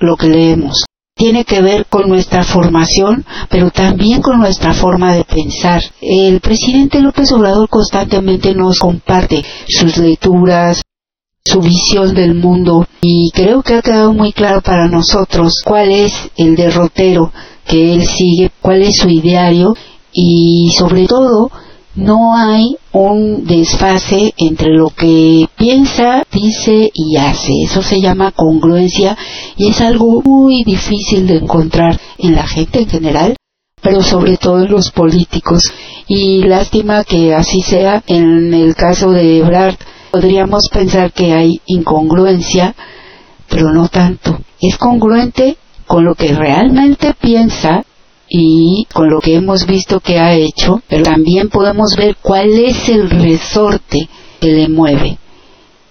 [0.00, 0.84] lo que leemos.
[1.14, 5.82] Tiene que ver con nuestra formación, pero también con nuestra forma de pensar.
[6.00, 10.82] El presidente López Obrador constantemente nos comparte sus lecturas,
[11.44, 16.12] su visión del mundo y creo que ha quedado muy claro para nosotros cuál es
[16.36, 17.32] el derrotero
[17.66, 19.74] que él sigue, cuál es su ideario
[20.12, 21.50] y sobre todo
[21.94, 27.52] no hay un desfase entre lo que piensa, dice y hace.
[27.64, 29.16] Eso se llama congruencia
[29.56, 33.36] y es algo muy difícil de encontrar en la gente en general,
[33.82, 35.62] pero sobre todo en los políticos.
[36.08, 38.02] Y lástima que así sea.
[38.06, 39.76] En el caso de Ebrard
[40.10, 42.74] podríamos pensar que hay incongruencia,
[43.48, 44.38] pero no tanto.
[44.60, 47.84] Es congruente con lo que realmente piensa
[48.34, 52.88] y con lo que hemos visto que ha hecho, pero también podemos ver cuál es
[52.88, 54.08] el resorte
[54.40, 55.18] que le mueve.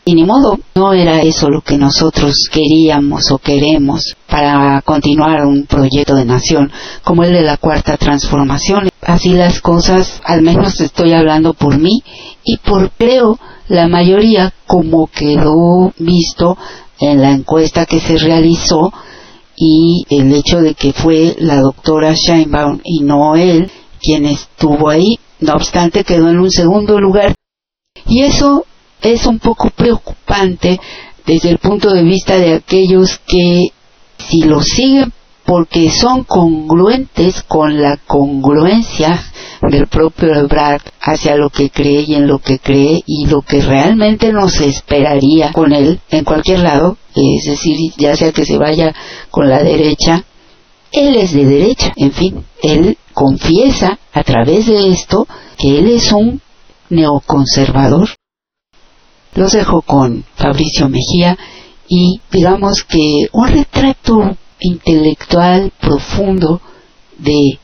[0.06, 5.68] Y ni modo, no era eso lo que nosotros queríamos o queremos para continuar un
[5.68, 6.72] proyecto de nación
[7.04, 8.90] como el de la cuarta transformación.
[9.04, 12.02] Así las cosas, al menos estoy hablando por mí
[12.44, 16.58] y por creo la mayoría como quedó visto
[17.00, 18.92] en la encuesta que se realizó
[19.64, 23.70] y el hecho de que fue la doctora Scheinbaum y no él
[24.02, 27.36] quien estuvo ahí, no obstante quedó en un segundo lugar.
[28.08, 28.66] Y eso
[29.04, 30.80] es un poco preocupante
[31.28, 33.68] desde el punto de vista de aquellos que
[34.18, 35.14] si lo siguen
[35.46, 39.31] porque son congruentes con la congruencia
[39.70, 43.62] del propio Ebrard hacia lo que cree y en lo que cree y lo que
[43.62, 48.94] realmente nos esperaría con él en cualquier lado, es decir, ya sea que se vaya
[49.30, 50.26] con la derecha,
[50.92, 55.28] él es de derecha, en fin, él confiesa a través de esto
[55.58, 56.42] que él es un
[56.90, 58.10] neoconservador.
[59.36, 61.38] Los dejo con Fabricio Mejía
[61.88, 66.62] y digamos que un retrato intelectual profundo
[67.18, 67.60] de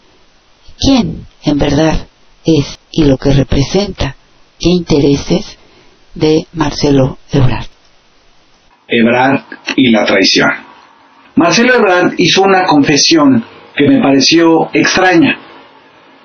[0.79, 2.07] quién en verdad
[2.45, 4.15] es y lo que representa,
[4.59, 5.57] qué intereses
[6.13, 7.67] de Marcelo Ebrard.
[8.87, 9.41] Ebrard
[9.75, 10.49] y la traición.
[11.35, 13.43] Marcelo Ebrard hizo una confesión
[13.75, 15.39] que me pareció extraña.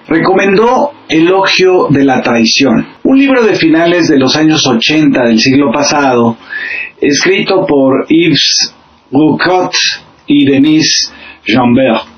[0.08, 5.70] Recomendó Elogio de la Traición, un libro de finales de los años 80 del siglo
[5.70, 6.36] pasado,
[7.00, 8.74] escrito por Yves
[9.12, 9.72] Roucot
[10.26, 11.12] y Denise
[11.44, 12.11] Jambert.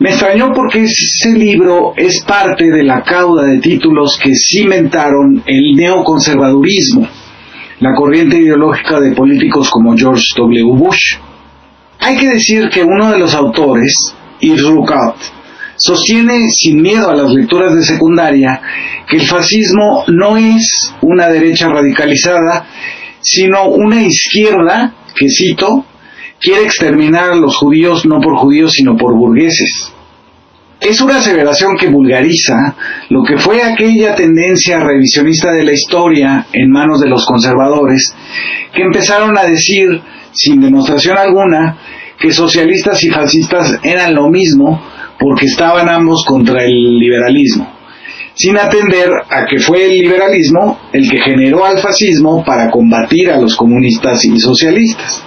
[0.00, 5.74] Me extrañó porque ese libro es parte de la cauda de títulos que cimentaron el
[5.74, 7.08] neoconservadurismo,
[7.80, 10.64] la corriente ideológica de políticos como George W.
[10.76, 11.16] Bush.
[11.98, 13.92] Hay que decir que uno de los autores,
[14.40, 14.62] Yves
[15.78, 18.60] sostiene sin miedo a las lecturas de secundaria
[19.08, 22.66] que el fascismo no es una derecha radicalizada,
[23.20, 25.84] sino una izquierda que, cito,
[26.40, 29.92] quiere exterminar a los judíos no por judíos sino por burgueses.
[30.80, 32.76] Es una aseveración que vulgariza
[33.10, 38.14] lo que fue aquella tendencia revisionista de la historia en manos de los conservadores,
[38.72, 40.00] que empezaron a decir,
[40.32, 41.78] sin demostración alguna,
[42.20, 44.80] que socialistas y fascistas eran lo mismo
[45.18, 47.68] porque estaban ambos contra el liberalismo,
[48.34, 53.40] sin atender a que fue el liberalismo el que generó al fascismo para combatir a
[53.40, 55.24] los comunistas y socialistas.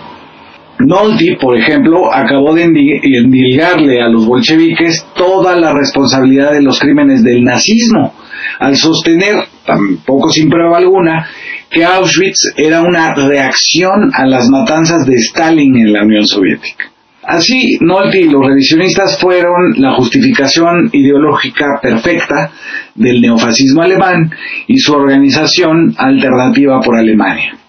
[0.86, 7.24] Nolti, por ejemplo, acabó de endilgarle a los bolcheviques toda la responsabilidad de los crímenes
[7.24, 8.14] del nazismo,
[8.59, 11.28] al sostener, tampoco sin prueba alguna,
[11.69, 16.92] que Auschwitz era una reacción a las matanzas de Stalin en la Unión Soviética.
[17.24, 22.51] Así, Nolti y los revisionistas fueron la justificación ideológica perfecta
[22.95, 24.31] del neofascismo alemán
[24.68, 27.61] y su organización alternativa por Alemania.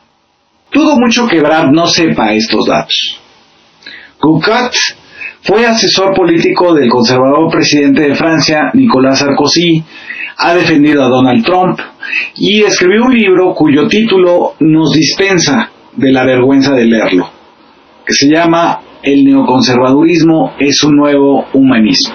[0.72, 3.18] Dudo mucho que Brad no sepa estos datos.
[4.18, 4.74] Coucat
[5.42, 9.82] fue asesor político del conservador presidente de Francia, Nicolas Sarkozy,
[10.38, 11.78] ha defendido a Donald Trump
[12.36, 17.28] y escribió un libro cuyo título nos dispensa de la vergüenza de leerlo,
[18.06, 22.14] que se llama El neoconservadurismo es un nuevo humanismo.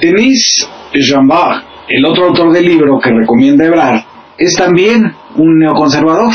[0.00, 4.02] Denis Jambard, el otro autor del libro que recomienda Ebrard,
[4.36, 6.32] es también un neoconservador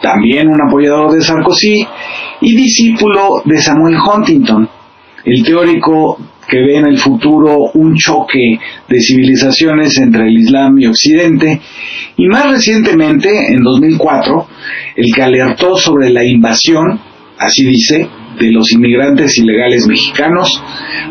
[0.00, 1.86] también un apoyador de Sarkozy
[2.40, 4.68] y discípulo de Samuel Huntington,
[5.24, 8.58] el teórico que ve en el futuro un choque
[8.88, 11.60] de civilizaciones entre el Islam y Occidente,
[12.16, 14.46] y más recientemente, en 2004,
[14.96, 17.00] el que alertó sobre la invasión,
[17.38, 18.08] así dice,
[18.38, 20.62] de los inmigrantes ilegales mexicanos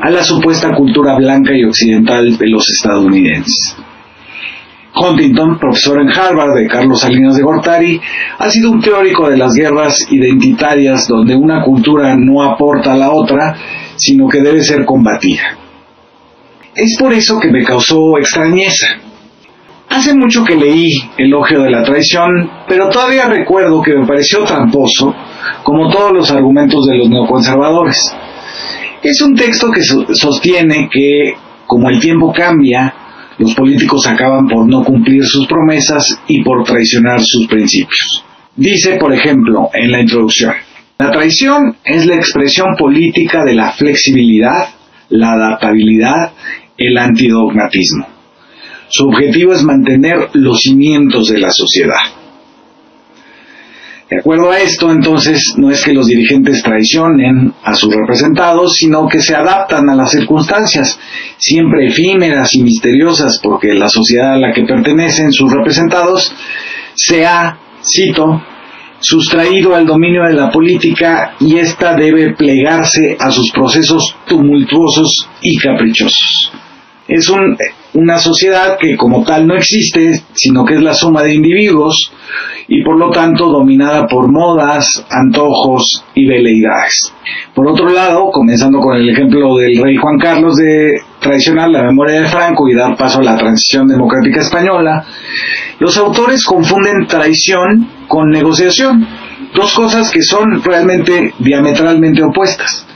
[0.01, 3.75] a la supuesta cultura blanca y occidental de los estadounidenses.
[4.95, 7.99] Huntington, profesor en Harvard de Carlos Salinas de Gortari,
[8.37, 13.11] ha sido un teórico de las guerras identitarias donde una cultura no aporta a la
[13.11, 13.55] otra,
[13.97, 15.57] sino que debe ser combatida.
[16.73, 18.87] Es por eso que me causó extrañeza.
[19.89, 25.13] Hace mucho que leí Elogio de la Traición, pero todavía recuerdo que me pareció tramposo,
[25.63, 27.97] como todos los argumentos de los neoconservadores.
[29.03, 31.35] Es un texto que sostiene que,
[31.67, 32.93] como el tiempo cambia,
[33.37, 38.23] los políticos acaban por no cumplir sus promesas y por traicionar sus principios.
[38.55, 40.53] Dice, por ejemplo, en la introducción,
[40.97, 44.69] la traición es la expresión política de la flexibilidad,
[45.09, 46.31] la adaptabilidad
[46.77, 48.07] el antidogmatismo.
[48.87, 52.24] Su objetivo es mantener los cimientos de la sociedad.
[54.09, 59.07] De acuerdo a esto, entonces, no es que los dirigentes traicionen a sus representados, sino
[59.07, 60.99] que se adaptan a las circunstancias,
[61.37, 66.31] siempre efímeras y misteriosas, porque la sociedad a la que pertenecen sus representados
[66.93, 68.43] se ha, cito,
[68.99, 75.57] sustraído al dominio de la política y ésta debe plegarse a sus procesos tumultuosos y
[75.57, 76.51] caprichosos
[77.07, 77.31] es
[77.93, 82.11] una sociedad que como tal no existe, sino que es la suma de individuos
[82.67, 87.13] y por lo tanto dominada por modas, antojos y veleidades.
[87.53, 92.21] Por otro lado, comenzando con el ejemplo del rey Juan Carlos de traicionar la memoria
[92.21, 95.05] de Franco y dar paso a la transición democrática española,
[95.79, 99.07] los autores confunden traición con negociación,
[99.53, 102.87] dos cosas que son realmente diametralmente opuestas.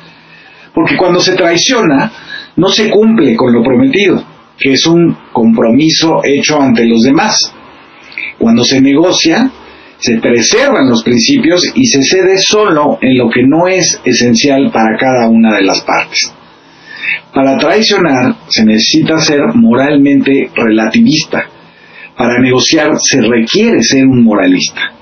[0.73, 2.11] Porque cuando se traiciona,
[2.55, 4.23] no se cumple con lo prometido,
[4.57, 7.53] que es un compromiso hecho ante los demás.
[8.37, 9.51] Cuando se negocia,
[9.97, 14.97] se preservan los principios y se cede solo en lo que no es esencial para
[14.97, 16.33] cada una de las partes.
[17.33, 21.45] Para traicionar se necesita ser moralmente relativista.
[22.17, 24.93] Para negociar se requiere ser un moralista.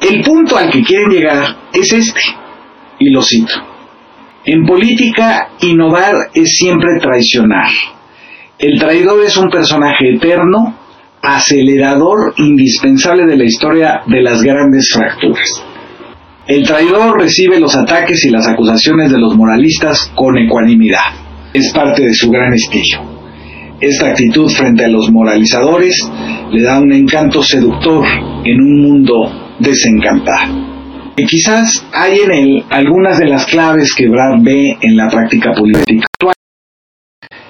[0.00, 2.20] El punto al que quieren llegar es este,
[2.98, 3.71] y lo cito.
[4.44, 7.68] En política, innovar es siempre traicionar.
[8.58, 10.76] El traidor es un personaje eterno,
[11.22, 15.48] acelerador indispensable de la historia de las grandes fracturas.
[16.48, 21.14] El traidor recibe los ataques y las acusaciones de los moralistas con ecuanimidad.
[21.54, 23.00] Es parte de su gran estilo.
[23.80, 25.96] Esta actitud frente a los moralizadores
[26.50, 28.04] le da un encanto seductor
[28.44, 30.71] en un mundo desencantado.
[31.16, 35.52] Y quizás hay en él algunas de las claves que Brad ve en la práctica
[35.52, 36.34] política actual.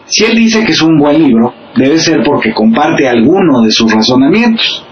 [0.06, 3.92] Si él dice que es un buen libro, debe ser porque comparte alguno de sus
[3.92, 4.84] razonamientos.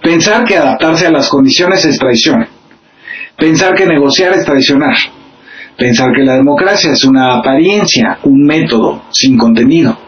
[0.00, 2.46] Pensar que adaptarse a las condiciones es traición.
[3.36, 4.94] Pensar que negociar es traicionar.
[5.76, 9.98] Pensar que la democracia es una apariencia, un método sin contenido.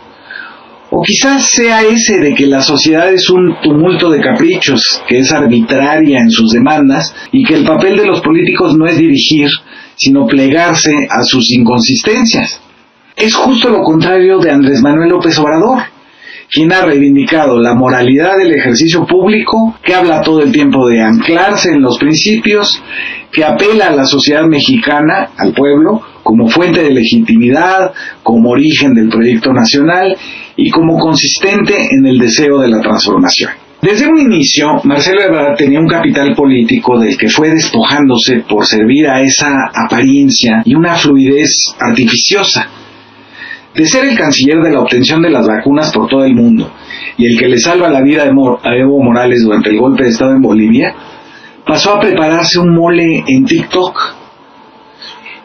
[0.96, 5.32] O quizás sea ese de que la sociedad es un tumulto de caprichos, que es
[5.32, 9.48] arbitraria en sus demandas y que el papel de los políticos no es dirigir,
[9.96, 12.60] sino plegarse a sus inconsistencias.
[13.16, 15.82] Es justo lo contrario de Andrés Manuel López Obrador,
[16.48, 21.72] quien ha reivindicado la moralidad del ejercicio público, que habla todo el tiempo de anclarse
[21.72, 22.80] en los principios,
[23.32, 27.92] que apela a la sociedad mexicana, al pueblo, como fuente de legitimidad,
[28.24, 30.16] como origen del proyecto nacional
[30.56, 33.50] y como consistente en el deseo de la transformación.
[33.80, 39.06] Desde un inicio, Marcelo Ebrard tenía un capital político del que fue despojándose por servir
[39.06, 42.66] a esa apariencia y una fluidez artificiosa.
[43.74, 46.72] De ser el canciller de la obtención de las vacunas por todo el mundo
[47.18, 50.32] y el que le salva la vida a Evo Morales durante el golpe de Estado
[50.32, 50.94] en Bolivia,
[51.66, 54.23] pasó a prepararse un mole en TikTok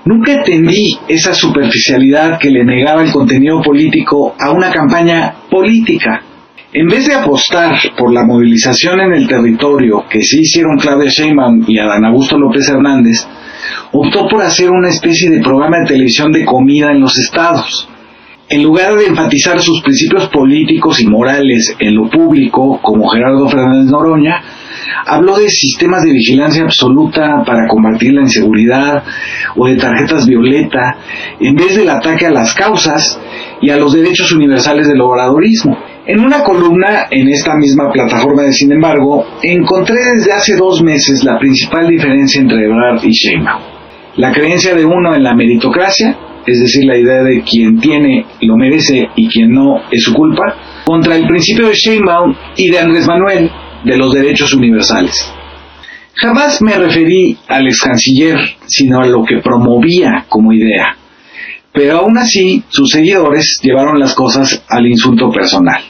[0.06, 6.24] Nunca entendí esa superficialidad que le negaba el contenido político a una campaña política.
[6.72, 11.66] En vez de apostar por la movilización en el territorio que sí hicieron Claudia Sheinbaum
[11.68, 13.28] y Adán Augusto López Hernández,
[13.92, 17.90] optó por hacer una especie de programa de televisión de comida en los estados.
[18.48, 23.92] En lugar de enfatizar sus principios políticos y morales en lo público, como Gerardo Fernández
[23.92, 24.42] Noroña,
[25.12, 29.04] Habló de sistemas de vigilancia absoluta para combatir la inseguridad
[29.56, 30.98] o de tarjetas violeta,
[31.40, 33.20] en vez del ataque a las causas
[33.60, 35.76] y a los derechos universales del obradorismo.
[36.06, 41.24] En una columna en esta misma plataforma de Sin embargo, encontré desde hace dos meses
[41.24, 43.62] la principal diferencia entre Ebrard y Sheinbaum.
[44.18, 48.58] La creencia de uno en la meritocracia, es decir, la idea de quien tiene lo
[48.58, 53.08] merece y quien no es su culpa, contra el principio de Sheinbaum y de Andrés
[53.08, 53.50] Manuel,
[53.84, 55.16] de los derechos universales.
[56.16, 60.98] Jamás me referí al ex canciller, sino a lo que promovía como idea.
[61.72, 65.82] Pero aún así, sus seguidores llevaron las cosas al insulto personal.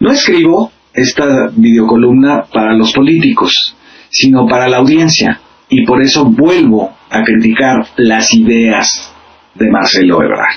[0.00, 3.76] No escribo esta videocolumna para los políticos,
[4.08, 9.12] sino para la audiencia, y por eso vuelvo a criticar las ideas
[9.54, 10.56] de Marcelo Ebrard.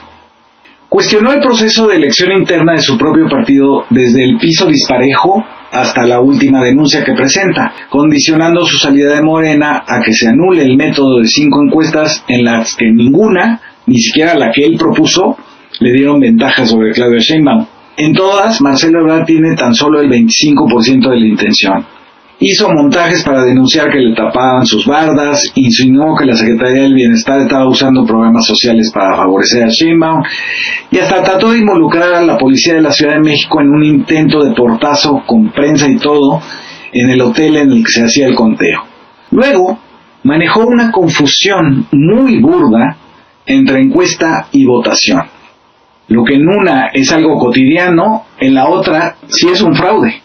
[0.90, 5.44] Cuestionó el proceso de elección interna de su propio partido desde el piso disparejo
[5.76, 10.64] hasta la última denuncia que presenta, condicionando su salida de Morena a que se anule
[10.64, 15.38] el método de cinco encuestas en las que ninguna, ni siquiera la que él propuso,
[15.82, 17.66] le dieron ventaja sobre Claudia Sheinbaum.
[17.98, 21.86] En todas, Marcelo Ebrard tiene tan solo el 25% de la intención.
[22.40, 27.40] Hizo montajes para denunciar que le tapaban sus bardas, insinuó que la Secretaría del Bienestar
[27.40, 30.22] estaba usando programas sociales para favorecer a Sheinbaum
[30.92, 33.84] y hasta trató de involucrar a la policía de la Ciudad de México en un
[33.86, 36.42] intento de portazo con prensa y todo
[36.92, 38.84] en el hotel en el que se hacía el conteo.
[39.32, 39.80] Luego,
[40.24, 42.98] manejó una confusión muy burda
[43.46, 45.22] entre encuesta y votación.
[46.10, 50.25] Lo que en una es algo cotidiano, en la otra sí es un fraude.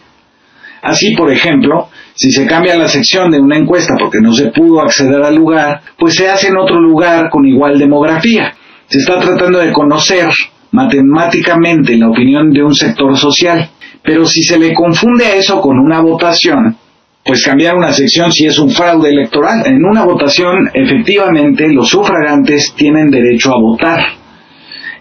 [0.81, 4.81] Así, por ejemplo, si se cambia la sección de una encuesta porque no se pudo
[4.81, 8.53] acceder al lugar, pues se hace en otro lugar con igual demografía.
[8.87, 10.27] Se está tratando de conocer
[10.71, 13.69] matemáticamente la opinión de un sector social.
[14.03, 16.75] Pero si se le confunde a eso con una votación,
[17.23, 19.63] pues cambiar una sección si es un fraude electoral.
[19.65, 23.99] En una votación, efectivamente, los sufragantes tienen derecho a votar.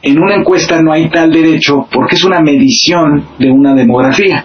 [0.03, 4.45] En una encuesta no hay tal derecho porque es una medición de una demografía.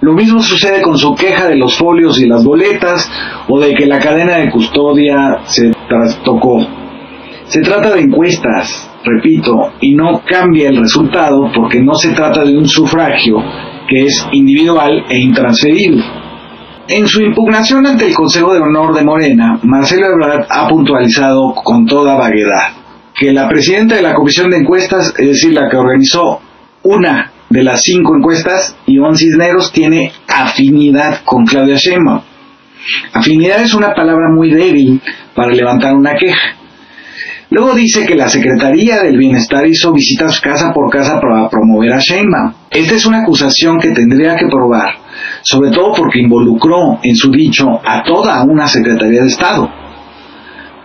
[0.00, 3.10] Lo mismo sucede con su queja de los folios y las boletas
[3.48, 6.66] o de que la cadena de custodia se trastocó.
[7.44, 12.56] Se trata de encuestas, repito, y no cambia el resultado porque no se trata de
[12.56, 13.36] un sufragio
[13.88, 16.02] que es individual e intransferible.
[16.88, 21.86] En su impugnación ante el Consejo de Honor de Morena, Marcelo Ebrard ha puntualizado con
[21.86, 22.72] toda vaguedad
[23.14, 26.40] que la presidenta de la Comisión de Encuestas, es decir, la que organizó
[26.84, 32.22] una de las cinco encuestas, Ivonne Cisneros tiene afinidad con Claudia Sheinbaum.
[33.12, 35.02] Afinidad es una palabra muy débil
[35.34, 36.56] para levantar una queja.
[37.50, 41.98] Luego dice que la Secretaría del Bienestar hizo visitas casa por casa para promover a
[41.98, 42.52] Sheinbaum.
[42.70, 44.90] Esta es una acusación que tendría que probar,
[45.42, 49.68] sobre todo porque involucró en su dicho a toda una Secretaría de Estado.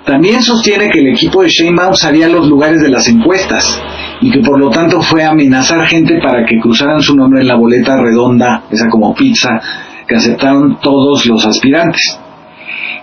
[0.05, 3.81] También sostiene que el equipo de Sheinbaum salía a los lugares de las encuestas
[4.21, 7.55] y que por lo tanto fue amenazar gente para que cruzaran su nombre en la
[7.55, 9.59] boleta redonda, esa como pizza,
[10.07, 12.19] que aceptaron todos los aspirantes.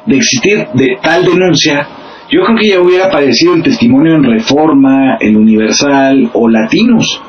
[0.06, 1.88] De existir de tal denuncia,
[2.30, 7.20] yo creo que ya hubiera aparecido el testimonio en Reforma, en Universal o Latinos.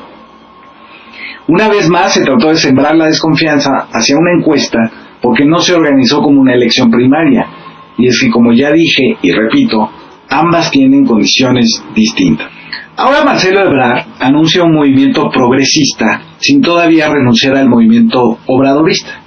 [1.48, 4.80] Una vez más se trató de sembrar la desconfianza hacia una encuesta
[5.20, 7.48] porque no se organizó como una elección primaria.
[7.98, 9.90] Y es que, como ya dije y repito,
[10.30, 12.50] ambas tienen condiciones distintas.
[12.96, 19.20] Ahora Marcelo Ebrard anuncia un movimiento progresista sin todavía renunciar al movimiento obradorista.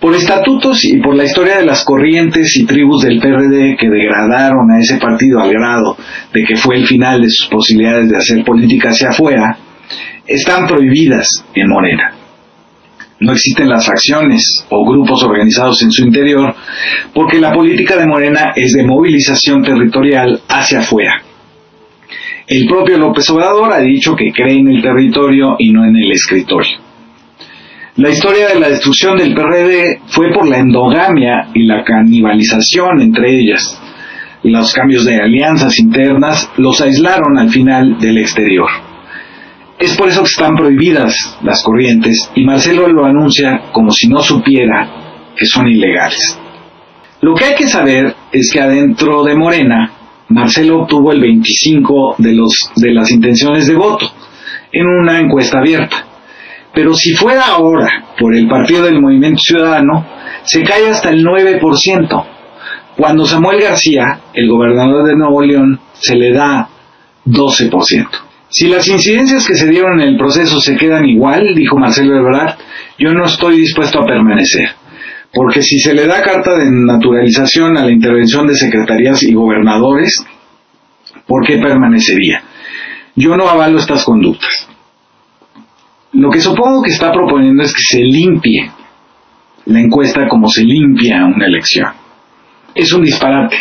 [0.00, 4.70] Por estatutos y por la historia de las corrientes y tribus del PRD que degradaron
[4.70, 5.96] a ese partido al grado
[6.32, 9.58] de que fue el final de sus posibilidades de hacer política hacia afuera,
[10.26, 12.15] están prohibidas en Morena.
[13.20, 16.54] No existen las facciones o grupos organizados en su interior
[17.14, 21.22] porque la política de Morena es de movilización territorial hacia afuera
[22.48, 26.12] el propio López Obrador ha dicho que cree en el territorio y no en el
[26.12, 26.78] escritorio.
[27.96, 33.40] La historia de la destrucción del PRD fue por la endogamia y la canibalización entre
[33.40, 33.80] ellas.
[34.44, 38.68] Los cambios de alianzas internas los aislaron al final del exterior.
[39.78, 44.20] Es por eso que están prohibidas las corrientes y Marcelo lo anuncia como si no
[44.22, 46.38] supiera que son ilegales.
[47.20, 49.92] Lo que hay que saber es que adentro de Morena
[50.28, 54.10] Marcelo obtuvo el 25 de, los, de las intenciones de voto
[54.72, 56.04] en una encuesta abierta.
[56.74, 60.06] Pero si fuera ahora por el partido del Movimiento Ciudadano,
[60.44, 62.26] se cae hasta el 9%.
[62.96, 66.68] Cuando Samuel García, el gobernador de Nuevo León, se le da
[67.26, 68.25] 12%.
[68.56, 72.56] Si las incidencias que se dieron en el proceso se quedan igual, dijo Marcelo Ebrard,
[72.98, 74.70] yo no estoy dispuesto a permanecer
[75.36, 80.24] porque si se le da carta de naturalización a la intervención de secretarías y gobernadores,
[81.26, 82.42] ¿por qué permanecería?
[83.14, 84.66] Yo no avalo estas conductas.
[86.12, 88.70] Lo que supongo que está proponiendo es que se limpie
[89.66, 91.90] la encuesta como se limpia una elección.
[92.74, 93.58] Es un disparate.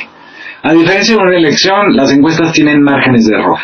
[0.64, 3.60] A diferencia de una elección, las encuestas tienen márgenes de error.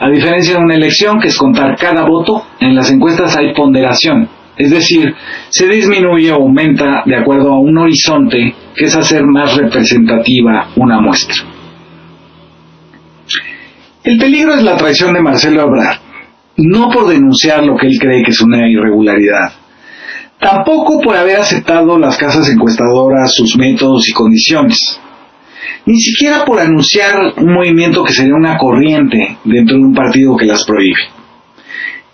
[0.00, 4.28] A diferencia de una elección, que es contar cada voto, en las encuestas hay ponderación.
[4.56, 5.14] Es decir,
[5.48, 11.00] se disminuye o aumenta de acuerdo a un horizonte que es hacer más representativa una
[11.00, 11.36] muestra.
[14.04, 15.98] El peligro es la traición de Marcelo Ebrard.
[16.56, 19.52] no por denunciar lo que él cree que es una irregularidad,
[20.40, 24.98] tampoco por haber aceptado las casas encuestadoras, sus métodos y condiciones,
[25.86, 30.46] ni siquiera por anunciar un movimiento que sería una corriente dentro de un partido que
[30.46, 31.00] las prohíbe.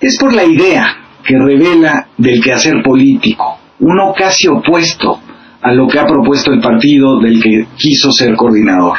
[0.01, 5.21] Es por la idea que revela del quehacer político, uno casi opuesto
[5.63, 8.99] a lo que ha propuesto el partido del que quiso ser coordinador.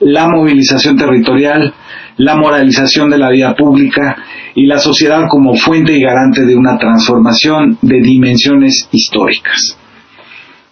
[0.00, 1.72] La movilización territorial,
[2.16, 4.16] la moralización de la vida pública
[4.54, 9.78] y la sociedad como fuente y garante de una transformación de dimensiones históricas.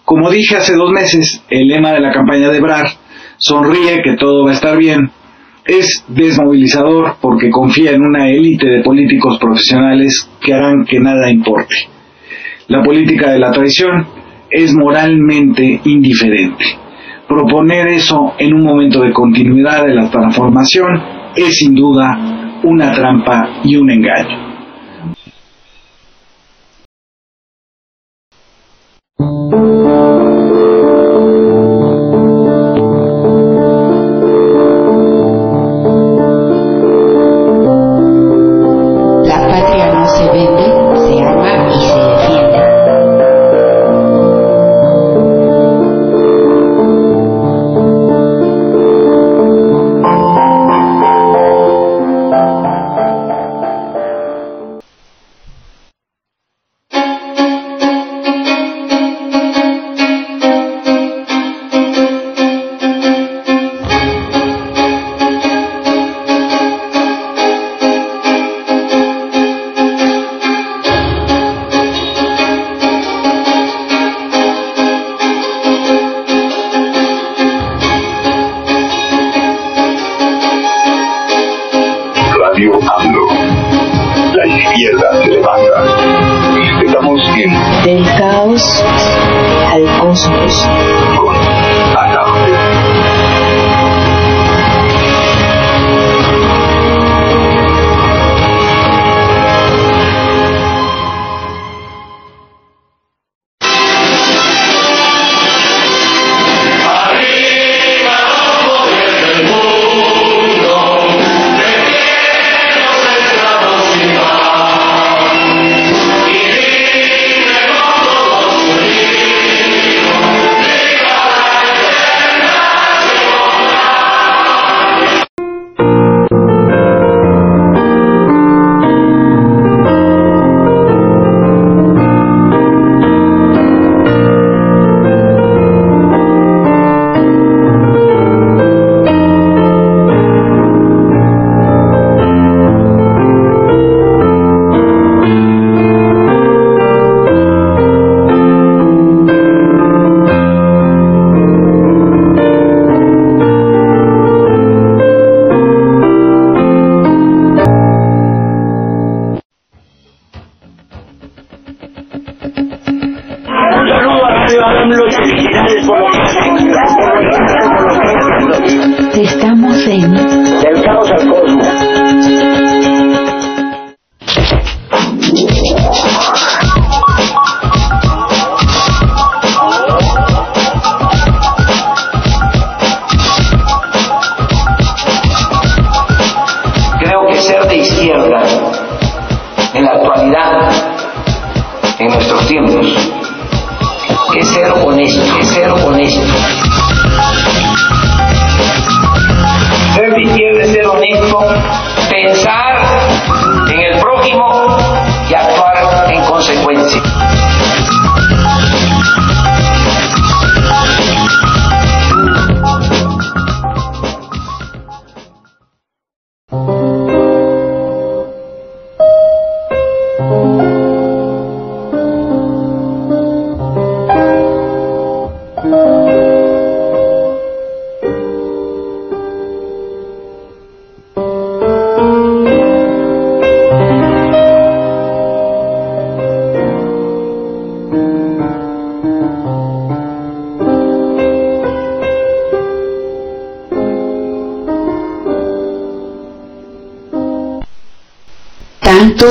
[0.04, 2.87] Como dije hace dos meses, el lema de la campaña de Brar,
[3.38, 5.11] sonríe que todo va a estar bien,
[5.64, 11.76] es desmovilizador porque confía en una élite de políticos profesionales que harán que nada importe.
[12.66, 14.06] La política de la traición
[14.50, 16.64] es moralmente indiferente.
[17.28, 20.88] Proponer eso en un momento de continuidad de la transformación
[21.37, 24.51] es sin duda una trampa y un engaño.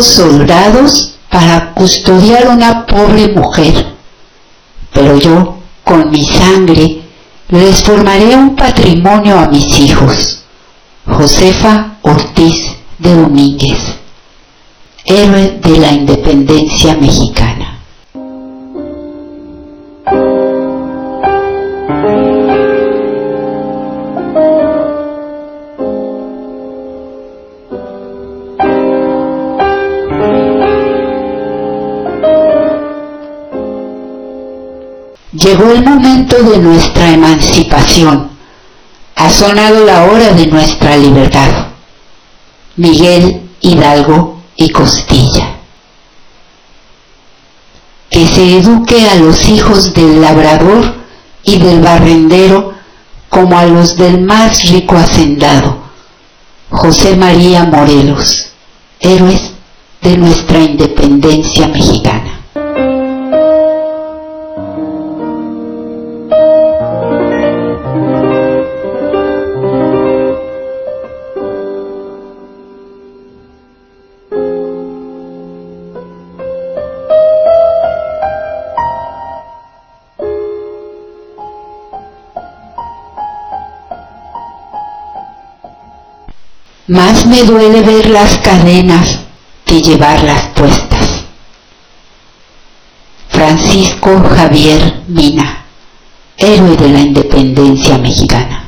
[0.06, 3.94] Soldados para custodiar una pobre mujer.
[4.94, 7.02] Pero yo, con mi sangre,
[7.50, 10.44] les formaré un patrimonio a mis hijos.
[11.06, 13.80] Josefa Ortiz de Domínguez.
[15.04, 17.51] héroe de la independencia mexicana.
[35.62, 38.32] Llegó el momento de nuestra emancipación.
[39.16, 41.68] Ha sonado la hora de nuestra libertad.
[42.78, 45.58] Miguel Hidalgo y Costilla.
[48.10, 50.96] Que se eduque a los hijos del labrador
[51.44, 52.74] y del barrendero
[53.30, 55.78] como a los del más rico hacendado.
[56.72, 58.48] José María Morelos,
[59.00, 59.52] héroes
[60.02, 62.31] de nuestra independencia mexicana.
[86.92, 89.22] Más me duele ver las cadenas
[89.64, 91.24] que llevarlas puestas.
[93.30, 95.64] Francisco Javier Mina,
[96.36, 98.61] héroe de la independencia mexicana.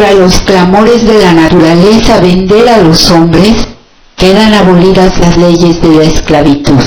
[0.00, 3.68] Contra los clamores de la naturaleza vender a los hombres,
[4.16, 6.82] quedan abolidas las leyes de la esclavitud.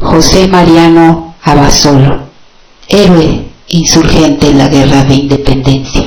[0.00, 2.20] José Mariano Abasolo,
[2.88, 6.05] héroe insurgente en la guerra de independencia.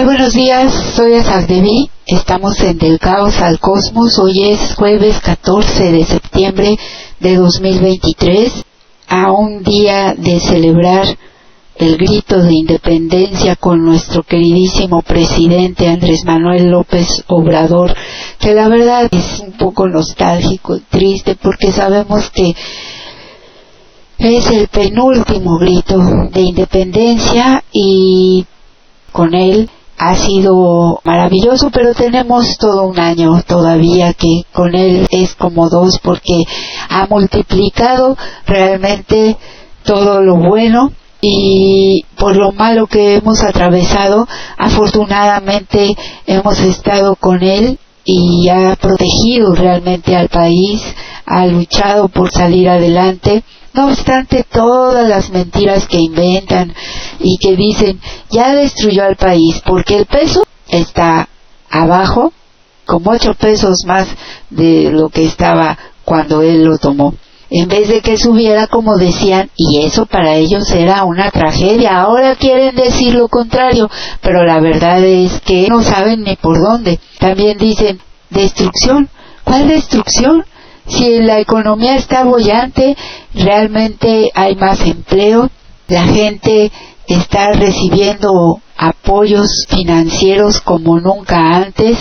[0.00, 1.90] Muy buenos días, soy Azagdevi.
[2.06, 4.18] Estamos en Del Caos al Cosmos.
[4.18, 6.78] Hoy es jueves 14 de septiembre
[7.18, 8.64] de 2023,
[9.08, 11.06] a un día de celebrar
[11.76, 17.94] el grito de independencia con nuestro queridísimo presidente Andrés Manuel López Obrador,
[18.38, 22.56] que la verdad es un poco nostálgico y triste porque sabemos que
[24.16, 25.98] es el penúltimo grito
[26.32, 28.46] de independencia y
[29.12, 29.68] con él
[30.00, 35.98] ha sido maravilloso, pero tenemos todo un año todavía que con él es como dos
[36.02, 36.42] porque
[36.88, 39.36] ha multiplicado realmente
[39.84, 45.94] todo lo bueno y por lo malo que hemos atravesado, afortunadamente
[46.26, 50.80] hemos estado con él y ha protegido realmente al país,
[51.30, 56.74] ha luchado por salir adelante no obstante todas las mentiras que inventan
[57.20, 61.28] y que dicen ya destruyó al país porque el peso está
[61.70, 62.32] abajo
[62.84, 64.08] como ocho pesos más
[64.50, 67.14] de lo que estaba cuando él lo tomó.
[67.48, 72.34] En vez de que subiera como decían, y eso para ellos era una tragedia, ahora
[72.34, 73.88] quieren decir lo contrario,
[74.20, 76.98] pero la verdad es que no saben ni por dónde.
[77.18, 79.08] También dicen, destrucción.
[79.44, 80.44] ¿Cuál destrucción?
[80.90, 82.96] Si la economía está bollante,
[83.34, 85.48] realmente hay más empleo,
[85.88, 86.70] la gente
[87.06, 91.96] está recibiendo apoyos financieros como nunca antes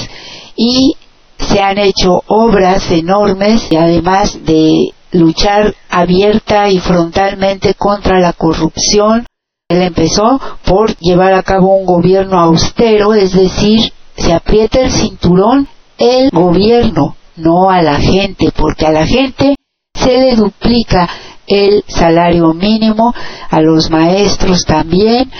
[0.55, 0.95] y
[1.37, 9.25] se han hecho obras enormes y además de luchar abierta y frontalmente contra la corrupción.
[9.69, 15.67] Él empezó por llevar a cabo un gobierno austero, es decir, se aprieta el cinturón
[15.97, 19.55] el gobierno no a la gente, porque a la gente
[19.93, 21.09] se le duplica
[21.47, 23.13] el salario mínimo,
[23.49, 25.31] a los maestros también,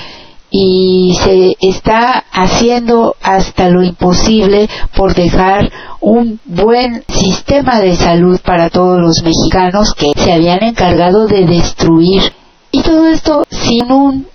[0.52, 8.70] y se está haciendo hasta lo imposible por dejar un buen sistema de salud para
[8.70, 12.34] todos los mexicanos que se habían encargado de destruir.
[12.72, 14.28] Y todo esto sin un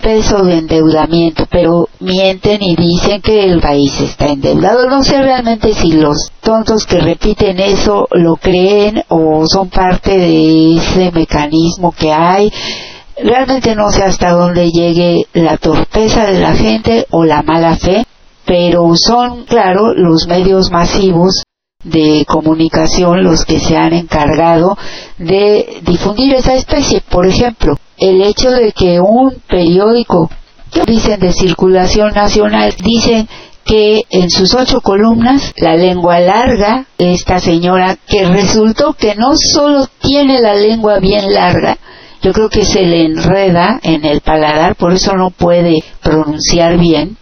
[0.00, 4.88] peso de endeudamiento, pero mienten y dicen que el país está endeudado.
[4.88, 10.76] No sé realmente si los tontos que repiten eso lo creen o son parte de
[10.76, 12.50] ese mecanismo que hay
[13.22, 18.04] Realmente no sé hasta dónde llegue la torpeza de la gente o la mala fe,
[18.44, 21.42] pero son, claro, los medios masivos
[21.84, 24.76] de comunicación los que se han encargado
[25.18, 27.02] de difundir esa especie.
[27.08, 30.30] Por ejemplo, el hecho de que un periódico
[30.86, 33.28] dicen de circulación nacional dicen
[33.64, 39.86] que en sus ocho columnas la lengua larga, esta señora que resultó que no solo
[40.00, 41.78] tiene la lengua bien larga,
[42.22, 47.16] yo creo que se le enreda en el paladar, por eso no puede pronunciar bien.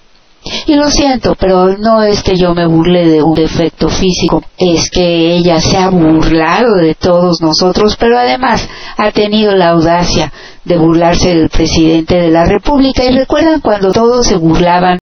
[0.67, 4.91] Y lo siento, pero no es que yo me burle de un defecto físico, es
[4.91, 10.33] que ella se ha burlado de todos nosotros, pero además ha tenido la audacia
[10.65, 13.05] de burlarse del presidente de la República.
[13.05, 14.99] Y recuerdan cuando todos se burlaban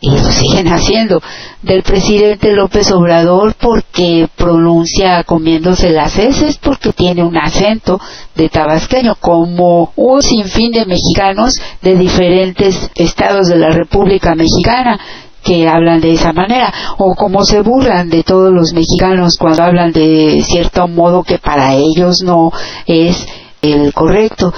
[0.00, 1.20] y lo siguen haciendo,
[1.62, 8.00] del presidente López Obrador porque pronuncia comiéndose las heces, porque tiene un acento
[8.34, 14.98] de tabasqueño, como un sinfín de mexicanos de diferentes estados de la República Mexicana
[15.42, 19.92] que hablan de esa manera, o como se burlan de todos los mexicanos cuando hablan
[19.92, 22.52] de cierto modo que para ellos no
[22.86, 23.26] es
[23.62, 24.52] el correcto.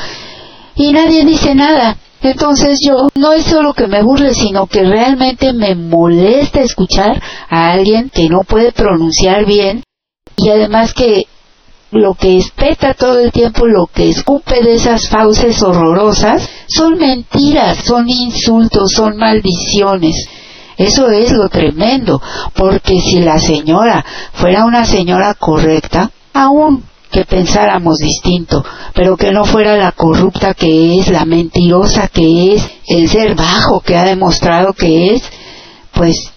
[0.74, 5.52] Y nadie dice nada entonces yo no es solo que me burle, sino que realmente
[5.52, 9.82] me molesta escuchar a alguien que no puede pronunciar bien
[10.36, 11.24] y además que
[11.90, 17.78] lo que espeta todo el tiempo, lo que escupe de esas fauces horrorosas, son mentiras,
[17.84, 20.28] son insultos, son maldiciones.
[20.76, 22.22] Eso es lo tremendo,
[22.54, 29.44] porque si la señora fuera una señora correcta, aún que pensáramos distinto, pero que no
[29.44, 34.72] fuera la corrupta que es, la mentirosa que es, el ser bajo que ha demostrado
[34.72, 35.22] que es,
[35.92, 36.32] pues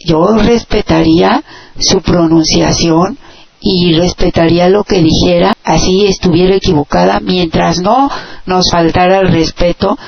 [0.00, 1.42] yo respetaría
[1.78, 3.18] su pronunciación
[3.60, 8.10] y respetaría lo que dijera, así estuviera equivocada, mientras no
[8.46, 9.98] nos faltara el respeto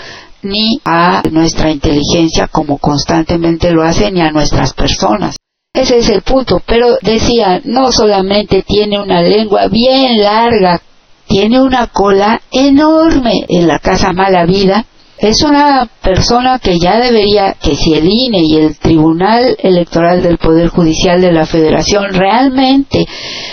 [0.42, 5.36] ni a nuestra inteligencia como constantemente lo hace, ni a nuestras personas.
[5.72, 10.82] Ese es el punto, pero decía, no solamente tiene una lengua bien larga,
[11.28, 14.84] tiene una cola enorme en la casa mala vida.
[15.16, 20.38] Es una persona que ya debería, que si el INE y el Tribunal Electoral del
[20.38, 23.06] Poder Judicial de la Federación realmente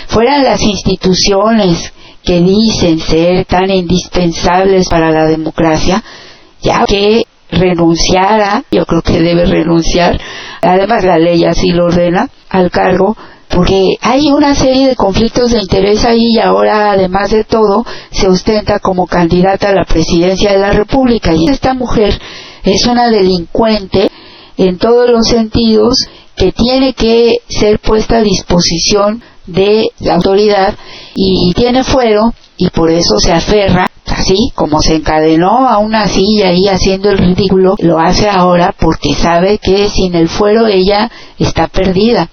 [0.08, 1.92] fueran las instituciones
[2.24, 6.02] que dicen ser tan indispensables para la democracia,
[6.62, 10.20] ya que renunciara, yo creo que debe renunciar,
[10.62, 13.16] además la ley así lo ordena, al cargo,
[13.48, 18.28] porque hay una serie de conflictos de interés ahí y ahora además de todo se
[18.28, 21.32] ostenta como candidata a la presidencia de la República.
[21.34, 22.20] Y esta mujer
[22.62, 24.10] es una delincuente
[24.58, 26.06] en todos los sentidos
[26.36, 30.76] que tiene que ser puesta a disposición de la autoridad
[31.14, 36.48] y tiene fuero y por eso se aferra así como se encadenó a una silla
[36.48, 41.68] ahí haciendo el ridículo, lo hace ahora porque sabe que sin el fuero ella está
[41.68, 42.28] perdida.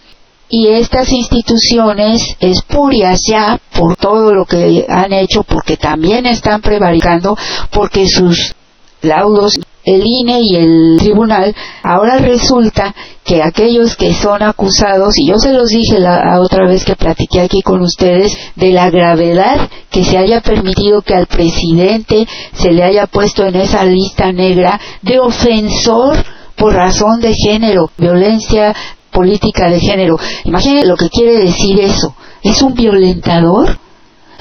[0.49, 7.35] Y estas instituciones espurias ya por todo lo que han hecho, porque también están prevaricando,
[7.71, 8.55] porque sus
[9.01, 12.93] laudos el INE y el tribunal, ahora resulta
[13.23, 17.41] que aquellos que son acusados, y yo se los dije la otra vez que platiqué
[17.41, 22.83] aquí con ustedes, de la gravedad que se haya permitido que al presidente se le
[22.83, 26.17] haya puesto en esa lista negra de ofensor
[26.55, 28.75] por razón de género, violencia
[29.11, 30.17] política de género.
[30.43, 32.15] Imaginen lo que quiere decir eso.
[32.43, 33.77] ¿Es un violentador?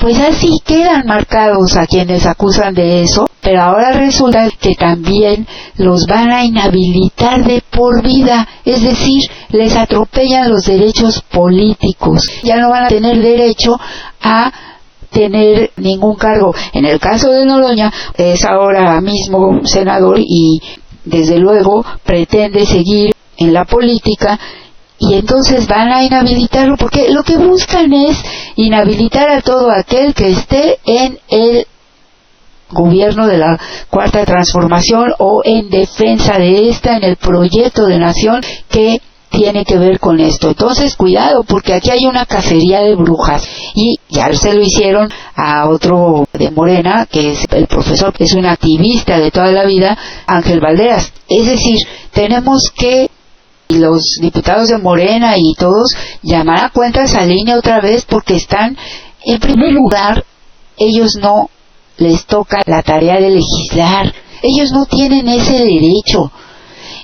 [0.01, 6.07] Pues así quedan marcados a quienes acusan de eso, pero ahora resulta que también los
[6.07, 12.27] van a inhabilitar de por vida, es decir, les atropellan los derechos políticos.
[12.43, 13.79] Ya no van a tener derecho
[14.23, 14.53] a
[15.11, 16.55] tener ningún cargo.
[16.73, 20.61] En el caso de Noroña, es ahora mismo senador y
[21.05, 24.39] desde luego pretende seguir en la política
[24.99, 28.17] y entonces van a inhabilitarlo porque lo que buscan es
[28.57, 31.67] inhabilitar a todo aquel que esté en el
[32.71, 33.59] gobierno de la
[33.91, 39.79] cuarta transformación o en defensa de esta en el proyecto de nación que tiene que
[39.79, 40.49] ver con esto.
[40.49, 43.45] Entonces, cuidado, porque aquí hay una cacería de brujas.
[43.75, 48.35] Y ya se lo hicieron a otro de Morena, que es el profesor, que es
[48.35, 51.13] un activista de toda la vida, Ángel Valderas.
[51.29, 51.79] Es decir,
[52.13, 53.11] tenemos que
[53.69, 58.37] y los diputados de Morena y todos llamar a cuenta esa línea otra vez porque
[58.37, 58.77] están,
[59.25, 60.25] en primer lugar,
[60.77, 61.51] ellos no
[61.97, 66.31] les toca la tarea de legislar, ellos no tienen ese derecho.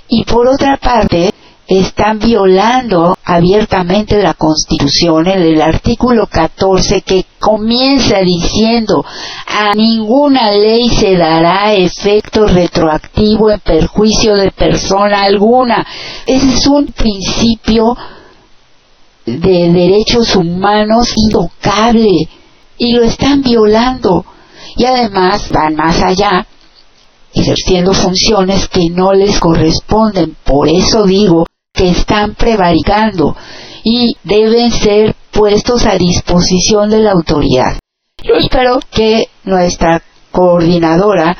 [0.08, 1.32] Y por otra parte,
[1.70, 9.04] están violando abiertamente la Constitución en el artículo 14 que comienza diciendo
[9.46, 15.86] a ninguna ley se dará efecto retroactivo en perjuicio de persona alguna.
[16.26, 17.96] Ese es un principio
[19.24, 22.28] de derechos humanos intocable
[22.78, 24.24] y lo están violando
[24.74, 26.44] y además van más allá
[27.32, 30.36] ejerciendo funciones que no les corresponden.
[30.44, 33.36] Por eso digo que están prevaricando
[33.84, 37.78] y deben ser puestos a disposición de la autoridad.
[38.22, 41.36] Yo espero que nuestra coordinadora,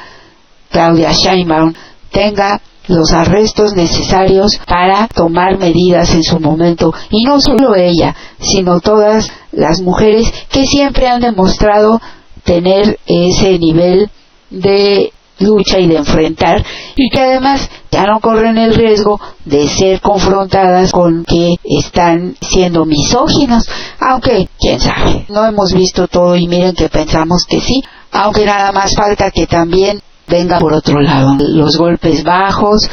[0.71, 1.75] Claudia Scheinbaum,
[2.11, 6.93] tenga los arrestos necesarios para tomar medidas en su momento.
[7.11, 12.01] Y no solo ella, sino todas las mujeres que siempre han demostrado
[12.45, 14.11] tener ese nivel
[14.51, 16.65] de lucha y de enfrentar
[16.97, 22.85] y que además ya no corren el riesgo de ser confrontadas con que están siendo
[22.85, 23.65] misóginos,
[23.99, 28.73] aunque quién sabe, no hemos visto todo y miren que pensamos que sí, aunque nada
[28.73, 32.89] más falta que también venga por otro lado los golpes bajos,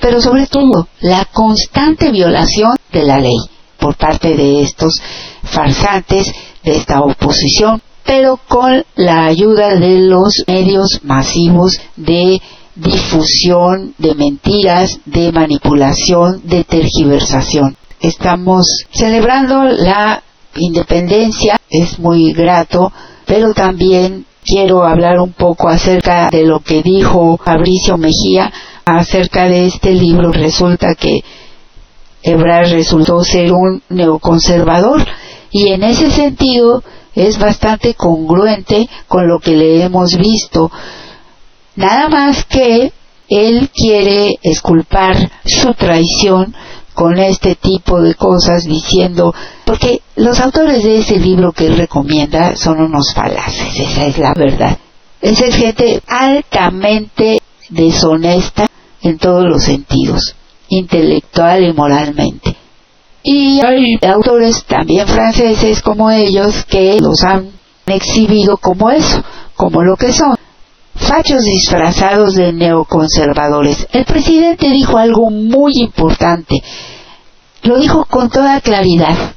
[0.00, 3.36] pero sobre todo la constante violación de la ley
[3.78, 5.00] por parte de estos
[5.44, 6.32] farsantes
[6.64, 7.80] de esta oposición
[8.10, 12.42] pero con la ayuda de los medios masivos de
[12.74, 17.76] difusión de mentiras, de manipulación, de tergiversación.
[18.00, 20.24] Estamos celebrando la
[20.56, 22.92] independencia, es muy grato,
[23.26, 28.52] pero también quiero hablar un poco acerca de lo que dijo Fabricio Mejía
[28.84, 30.32] acerca de este libro.
[30.32, 31.22] Resulta que
[32.24, 35.06] Ebrard resultó ser un neoconservador
[35.52, 36.82] y en ese sentido
[37.26, 40.70] es bastante congruente con lo que le hemos visto.
[41.76, 42.92] Nada más que
[43.28, 46.54] él quiere esculpar su traición
[46.94, 52.56] con este tipo de cosas diciendo, porque los autores de ese libro que él recomienda
[52.56, 54.76] son unos falaces, esa es la verdad.
[55.22, 58.66] Es gente altamente deshonesta
[59.02, 60.34] en todos los sentidos,
[60.68, 62.56] intelectual y moralmente.
[63.22, 67.50] Y hay autores también franceses como ellos que los han
[67.86, 69.22] exhibido como eso,
[69.56, 70.36] como lo que son.
[70.94, 73.86] Fachos disfrazados de neoconservadores.
[73.92, 76.62] El presidente dijo algo muy importante.
[77.62, 79.34] Lo dijo con toda claridad.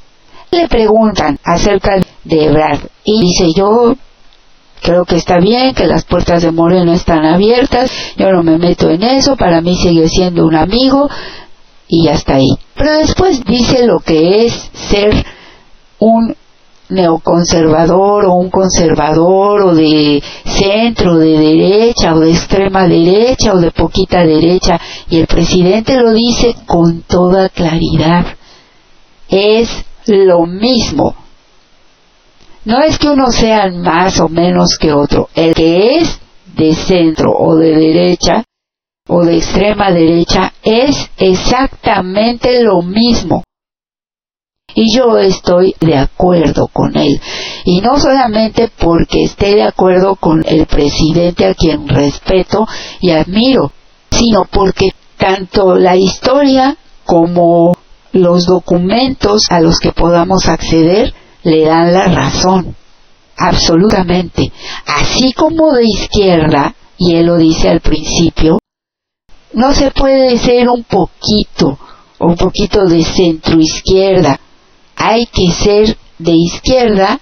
[0.50, 3.96] Le preguntan acerca de Ebrard y dice yo
[4.84, 8.90] creo que está bien, que las puertas de Moreno están abiertas, yo no me meto
[8.90, 11.08] en eso, para mí sigue siendo un amigo,
[11.88, 12.50] y hasta ahí.
[12.74, 15.24] Pero después dice lo que es ser
[15.98, 16.34] un
[16.88, 23.70] neoconservador o un conservador o de centro, de derecha o de extrema derecha o de
[23.70, 28.26] poquita derecha y el presidente lo dice con toda claridad.
[29.28, 29.68] Es
[30.06, 31.14] lo mismo.
[32.64, 35.28] No es que uno sea más o menos que otro.
[35.34, 36.20] El que es
[36.56, 38.44] de centro o de derecha
[39.08, 43.44] o de extrema derecha es exactamente lo mismo.
[44.74, 47.20] Y yo estoy de acuerdo con él.
[47.64, 52.66] Y no solamente porque esté de acuerdo con el presidente a quien respeto
[53.00, 53.70] y admiro,
[54.10, 57.76] sino porque tanto la historia como
[58.12, 61.14] los documentos a los que podamos acceder
[61.44, 62.74] le dan la razón.
[63.36, 64.50] Absolutamente.
[64.86, 68.58] Así como de izquierda, y él lo dice al principio,
[69.54, 71.78] no se puede ser un poquito,
[72.18, 74.38] un poquito de centro izquierda.
[74.96, 77.20] Hay que ser de izquierda.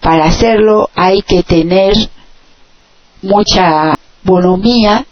[0.00, 1.94] Para hacerlo hay que tener
[3.22, 5.06] mucha bonomía,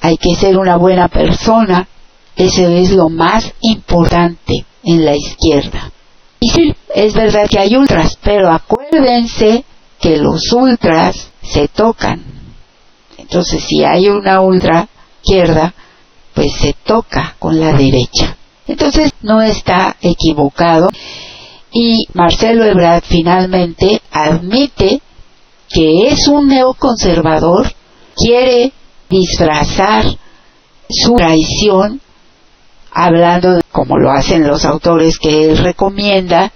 [0.00, 1.88] hay que ser una buena persona.
[2.36, 5.90] Eso es lo más importante en la izquierda.
[6.38, 9.64] Y sí, es verdad que hay ultras, pero acuérdense
[9.98, 12.22] que los ultras se tocan.
[13.16, 14.86] Entonces, si hay una ultra
[15.22, 15.74] izquierda,
[16.36, 18.36] pues se toca con la derecha.
[18.66, 20.88] Entonces no está equivocado
[21.72, 25.00] y Marcelo Ebrard finalmente admite
[25.68, 27.72] que es un neoconservador,
[28.14, 28.72] quiere
[29.08, 30.04] disfrazar
[30.90, 32.02] su traición
[32.92, 36.52] hablando, como lo hacen los autores que él recomienda,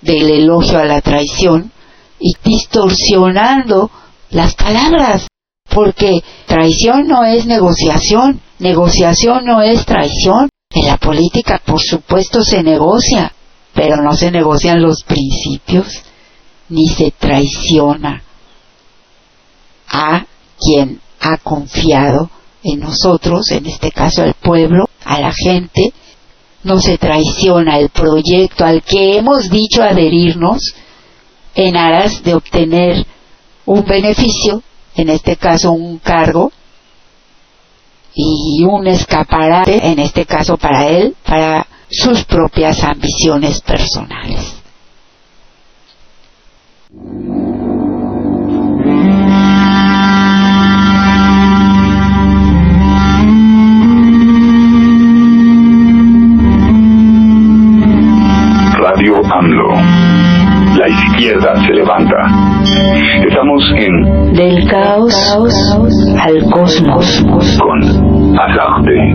[0.00, 1.72] del elogio a la traición
[2.20, 3.90] y distorsionando
[4.30, 5.26] las palabras,
[5.68, 10.48] porque traición no es negociación, Negociación no es traición.
[10.70, 13.34] En la política, por supuesto, se negocia,
[13.74, 15.88] pero no se negocian los principios,
[16.68, 18.22] ni se traiciona
[19.88, 20.24] a
[20.58, 22.30] quien ha confiado
[22.62, 25.92] en nosotros, en este caso al pueblo, a la gente,
[26.62, 30.72] no se traiciona el proyecto al que hemos dicho adherirnos
[31.56, 33.04] en aras de obtener
[33.66, 34.62] un beneficio,
[34.94, 36.52] en este caso un cargo,
[38.14, 44.62] y un escaparate, en este caso para él, para sus propias ambiciones personales.
[58.78, 59.74] Radio AMLO.
[60.76, 62.51] La izquierda se levanta.
[62.64, 65.14] Estamos en Del caos,
[66.20, 67.24] al cosmos.
[67.58, 69.12] con Alarte.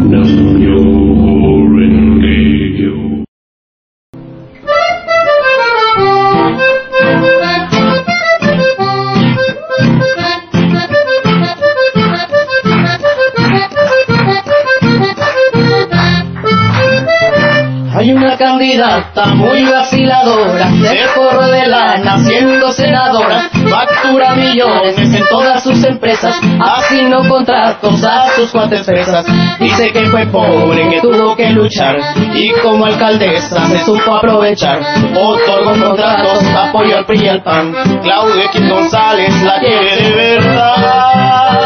[18.07, 25.61] Hay una candidata muy vaciladora, de forro de lana, siendo senadora, factura millones en todas
[25.61, 29.25] sus empresas, asignó contratos a sus cuatro empresas.
[29.59, 31.97] Dice que fue pobre, que tuvo que luchar,
[32.33, 34.79] y como alcaldesa se supo aprovechar,
[35.13, 41.57] otorgó contratos, apoyó al PRI y al PAN, Claudio X González la quiere de verdad.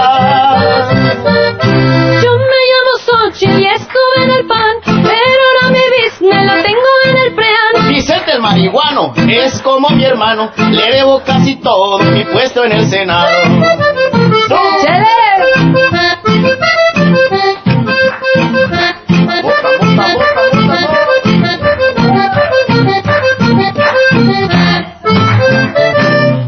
[8.51, 13.29] Marihuano es como mi hermano, le debo casi todo mi puesto en el Senado.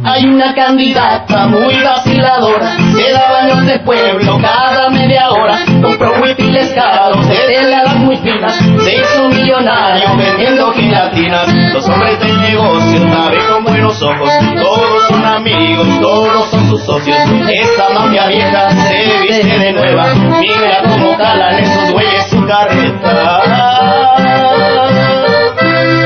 [0.06, 5.58] Hay una candidata muy vaciladora, se da baños de pueblo cada media hora,
[7.24, 11.54] caros, de teladas muy finas, se hizo millonario vendiendo gelatinas.
[11.74, 14.30] Los hombres del negocio la ven con buenos ojos,
[14.62, 17.18] todos son amigos, todos son sus socios.
[17.50, 23.42] Esta mafia vieja se viste de nueva, mira cómo calan esos güeyes su carreta.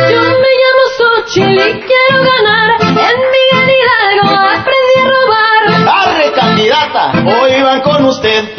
[0.09, 2.67] Yo me llamo Xochitl y quiero ganar.
[2.81, 5.61] En Miguel Hidalgo aprendí a robar.
[6.07, 8.55] Arre candidata, hoy van con usted,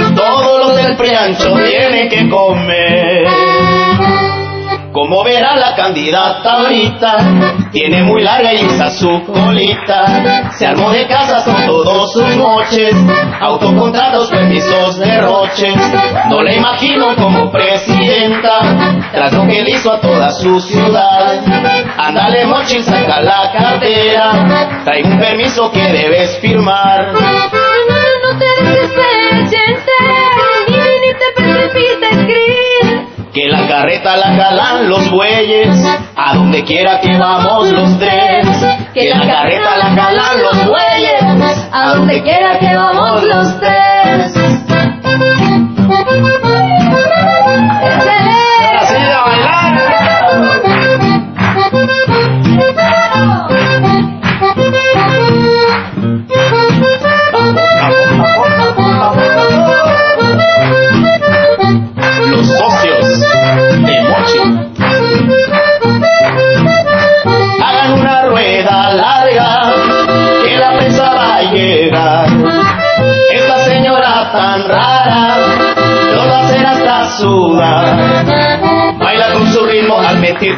[0.98, 3.26] preancho tienen que comer.
[4.92, 10.50] Como verá la candidata ahorita, tiene muy larga y lisa su colita.
[10.58, 12.94] Se armó de casa con todos sus moches,
[13.40, 15.74] autocontratos, permisos, derroches.
[16.28, 18.60] No la imagino como presidenta,
[19.12, 21.44] tras lo que le hizo a toda su ciudad.
[21.96, 27.12] Ándale mochil, saca la cartera, trae un permiso que debes firmar.
[27.12, 30.17] No, no, no, te
[33.32, 35.76] Que la carreta la jalan los bueyes,
[36.16, 38.46] a donde quiera que vamos los tres.
[38.94, 41.22] Que la carreta la jalan los bueyes,
[41.72, 44.37] A donde quiera que vamos los tres.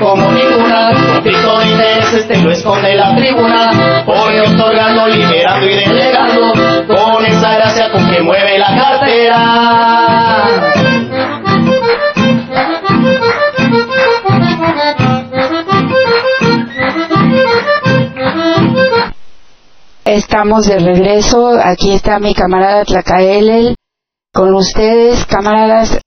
[0.00, 0.90] Como ninguna,
[1.22, 6.52] grito de intereses te lo esconde la tribuna, porque otorgando, liberando y delegando,
[6.88, 9.90] con esa gracia con que mueve la cartera.
[20.04, 21.52] Estamos de regreso.
[21.62, 23.76] Aquí está mi camarada Tlacaelel
[24.32, 26.00] con ustedes, camaradas.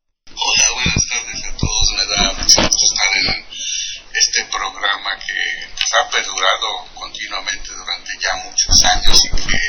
[6.00, 9.60] Ha perdurado continuamente durante ya muchos años y que,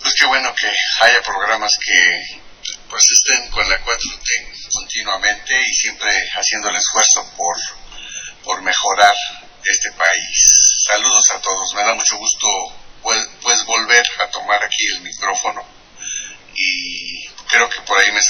[0.00, 0.70] pues qué bueno que
[1.02, 2.40] haya programas que
[2.88, 7.56] pues estén con la 4T continuamente y siempre haciendo el esfuerzo por,
[8.44, 9.14] por mejorar
[9.64, 10.76] este país.
[10.84, 11.74] Saludos a todos.
[11.74, 12.46] Me da mucho gusto
[13.02, 15.64] pues, pues volver a tomar aquí el micrófono
[16.54, 18.20] y creo que por ahí me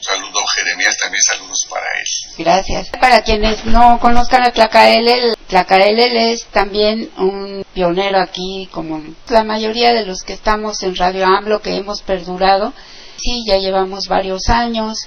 [0.00, 2.34] saludó, Jeremías, también saludos para él.
[2.38, 2.88] Gracias.
[3.00, 9.92] Para quienes no conozcan a Tlacaelel, Tlacaelel es también un pionero aquí, como la mayoría
[9.92, 12.72] de los que estamos en Radio AMLO, que hemos perdurado.
[13.16, 14.98] Sí, ya llevamos varios años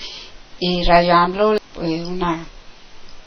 [0.59, 2.45] y Radio AMLO, pues una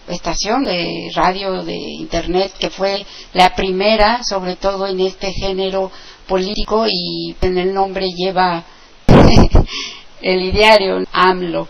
[0.08, 5.90] estación de radio de internet que fue la primera, sobre todo en este género
[6.26, 8.64] político y en el nombre lleva
[10.22, 11.68] el ideario AMLO.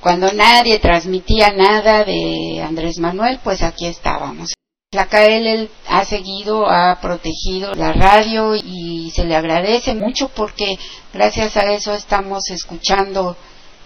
[0.00, 4.52] Cuando nadie transmitía nada de Andrés Manuel, pues aquí estábamos.
[4.90, 10.76] La KL ha seguido, ha protegido la radio y se le agradece mucho porque
[11.14, 13.36] gracias a eso estamos escuchando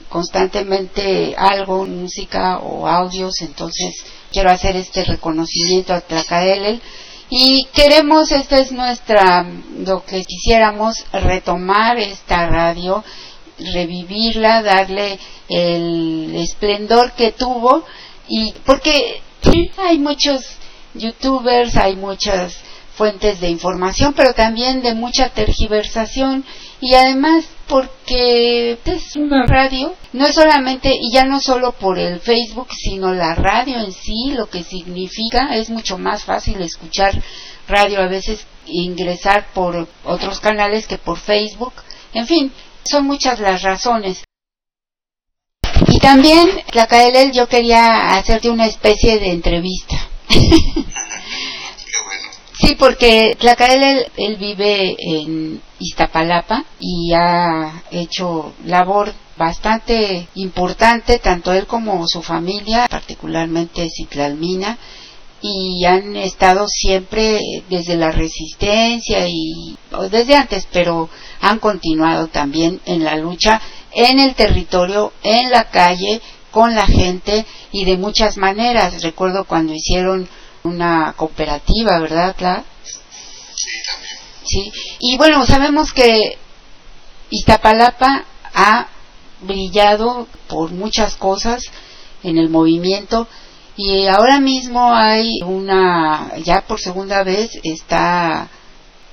[0.09, 6.81] constantemente algo, música o audios, entonces quiero hacer este reconocimiento a Tlacaelel
[7.29, 9.45] y queremos, esta es nuestra,
[9.79, 13.03] lo que quisiéramos, retomar esta radio,
[13.59, 17.85] revivirla, darle el esplendor que tuvo.
[18.29, 19.21] Y porque
[19.79, 20.43] hay muchos
[20.95, 22.55] youtubers, hay muchas
[22.97, 26.45] fuentes de información, pero también de mucha tergiversación.
[26.81, 32.21] Y además porque es una radio, no es solamente, y ya no solo por el
[32.21, 37.21] Facebook, sino la radio en sí, lo que significa, es mucho más fácil escuchar
[37.67, 41.73] radio a veces ingresar por otros canales que por Facebook,
[42.15, 42.53] en fin,
[42.87, 44.25] son muchas las razones.
[45.89, 49.97] Y también, la KLL, yo quería hacerte una especie de entrevista.
[52.59, 61.67] Sí, porque Tlacael él, vive en Iztapalapa y ha hecho labor bastante importante, tanto él
[61.67, 64.79] como su familia, particularmente Ciclalmina,
[65.49, 69.77] y han estado siempre desde la resistencia y
[70.11, 71.09] desde antes, pero
[71.41, 73.61] han continuado también en la lucha
[73.93, 76.21] en el territorio, en la calle,
[76.51, 79.03] con la gente y de muchas maneras.
[79.03, 80.29] Recuerdo cuando hicieron
[80.65, 82.65] una cooperativa, ¿verdad, Clara?
[82.83, 84.17] Sí, también.
[84.45, 86.39] Sí, y bueno, sabemos que
[87.31, 88.25] Iztapalapa
[88.55, 88.89] ha
[89.41, 91.63] brillado por muchas cosas
[92.23, 93.29] en el movimiento
[93.77, 98.49] y ahora mismo hay una, ya por segunda vez está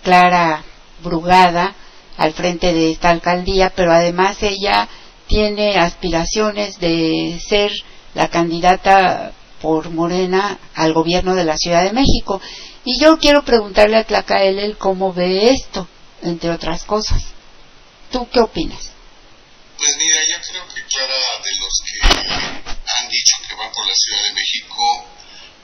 [0.03, 0.63] Clara
[1.03, 1.75] Brugada
[2.15, 4.87] al frente de esta alcaldía, pero además ella
[5.27, 7.71] tiene aspiraciones de ser
[8.13, 12.39] la candidata por Morena al gobierno de la Ciudad de México.
[12.85, 15.87] Y yo quiero preguntarle a Tlacael cómo ve esto,
[16.21, 17.21] entre otras cosas.
[18.11, 18.91] ¿Tú qué opinas?
[19.77, 22.62] Pues mira, yo creo que Clara, de los que
[22.99, 25.07] han dicho que van por la Ciudad de México,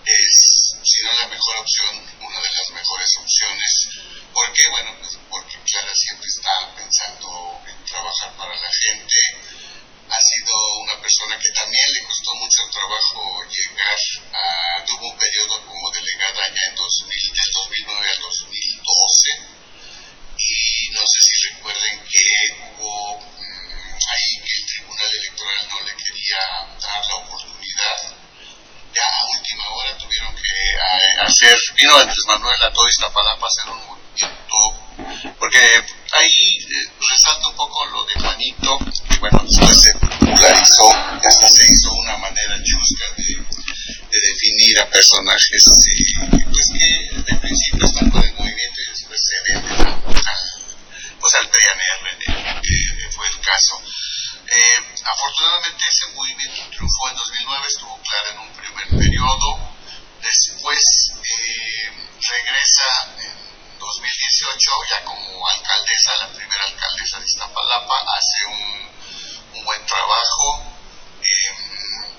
[0.05, 3.89] es, si no la mejor opción, una de las mejores opciones.
[4.34, 4.63] ¿Por qué?
[4.71, 9.19] Bueno, pues porque Clara siempre está pensando en trabajar para la gente,
[10.09, 13.97] ha sido una persona que también le costó mucho trabajo llegar
[14.34, 19.59] a, tuvo un periodo como delegada ya en 2000, del 2009 al 2012
[20.41, 22.25] y no sé si recuerden que
[22.79, 26.39] hubo mm, ahí que el Tribunal Electoral no le quería
[26.79, 28.15] dar la oportunidad.
[28.95, 33.49] Ya a última hora tuvieron que eh, hacer, vino Andrés Manuel a todo Iztapalapa a
[33.49, 38.79] hacer un movimiento, porque ahí eh, resalta un poco lo de Juanito,
[39.09, 43.59] que bueno, después se popularizó hasta se hizo una manera chusca de,
[44.09, 45.63] definir a personajes
[46.51, 48.78] pues que de principio están con el movimiento
[49.53, 53.82] al, pues al PNR, que fue el caso.
[54.51, 59.76] Eh, afortunadamente ese movimiento triunfó en 2009, estuvo claro en un primer periodo,
[60.22, 62.88] después eh, regresa
[63.20, 70.63] en 2018 ya como alcaldesa, la primera alcaldesa de Iztapalapa, hace un, buen trabajo,
[71.22, 72.18] eh,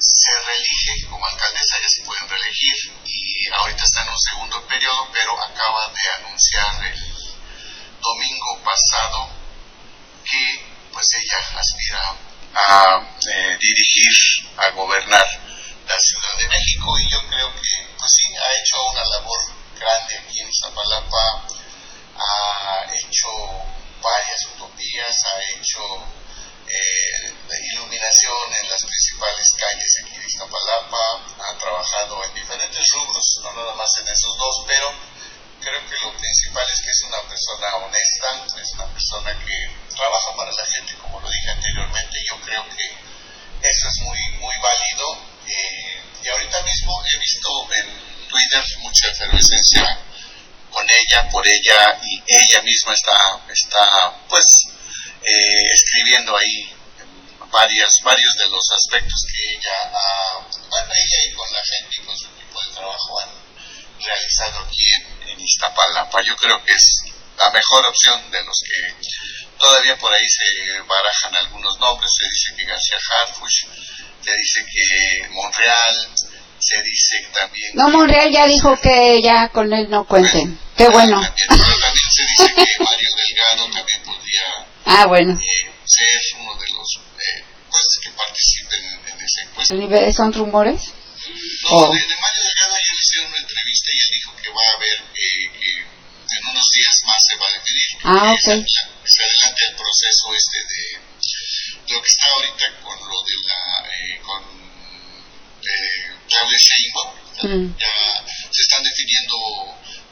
[0.00, 2.74] se reelige como alcaldesa, ya se pueden reelegir
[3.04, 7.30] y ahorita está en un segundo periodo, pero acaba de anunciar el
[8.00, 9.30] domingo pasado
[10.24, 12.16] que pues ella aspira
[12.54, 13.00] a
[13.32, 15.26] eh, dirigir, a gobernar
[15.86, 16.99] la Ciudad de México
[51.30, 53.16] por ella, y ella misma está,
[53.48, 54.46] está pues,
[55.22, 56.74] eh, escribiendo ahí
[57.50, 60.92] varias, varios de los aspectos que ella ha, bueno,
[61.36, 63.30] con la gente con su equipo de trabajo han
[63.98, 66.20] realizado aquí en, Iztapalapa.
[66.22, 67.02] Yo creo que es
[67.36, 68.94] la mejor opción de los que
[69.58, 73.66] todavía por ahí se barajan algunos nombres, se dice que García Harfuch,
[74.22, 76.14] se dice que Monreal,
[76.70, 77.70] se dice también...
[77.74, 80.58] No, Monreal ya dijo que ya con él no cuenten.
[80.76, 81.20] Qué bueno.
[81.20, 84.42] También, pero también se dice que Mario Delgado también podría
[84.86, 85.32] Ah, bueno.
[85.32, 86.08] eh, ser
[86.38, 90.12] uno de los eh, pues, que participen en esa encuesta.
[90.12, 90.80] ¿Son rumores?
[90.84, 91.92] No, Oh.
[91.92, 94.76] de, de Mario Delgado ayer le hicieron una entrevista y él dijo que va a
[94.76, 97.88] haber, eh, que en unos días más se va a definir.
[98.04, 98.40] Ah, ok.
[98.40, 103.58] Se, se adelanta el proceso este de lo que está ahorita con lo de la,
[105.60, 106.16] eh,
[106.58, 107.10] Sheinbaum.
[107.42, 107.76] Mm.
[107.78, 107.94] Ya
[108.52, 109.36] se están definiendo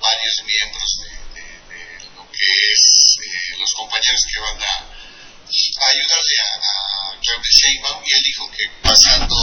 [0.00, 5.84] varios miembros de, de- de lo que es eh, los compañeros que van a, a
[5.92, 9.34] ayudarle a, a Sheinbaum y él dijo que pasando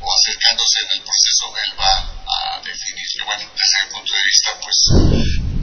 [0.00, 1.94] o acercándose en el proceso él va
[2.26, 4.78] a definir que bueno desde mi punto de vista pues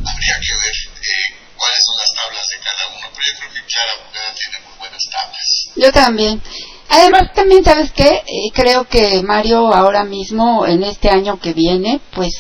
[0.06, 3.74] habría que ver eh, cuáles son las tablas de cada uno pero yo creo que
[3.74, 6.42] Clara Brugada tiene muy buenas tablas Yo también.
[6.90, 8.24] Además, también, ¿sabes qué?
[8.26, 12.32] Eh, creo que Mario ahora mismo, en este año que viene, pues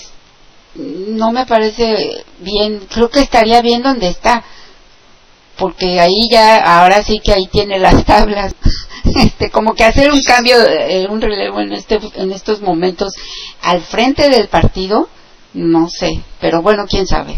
[0.75, 2.87] no me parece bien.
[2.91, 4.43] Creo que estaría bien donde está.
[5.57, 8.53] Porque ahí ya, ahora sí que ahí tiene las tablas.
[9.05, 13.13] Este, como que hacer un cambio, eh, un relevo en, este, en estos momentos
[13.61, 15.09] al frente del partido,
[15.53, 16.23] no sé.
[16.41, 17.35] Pero bueno, quién sabe.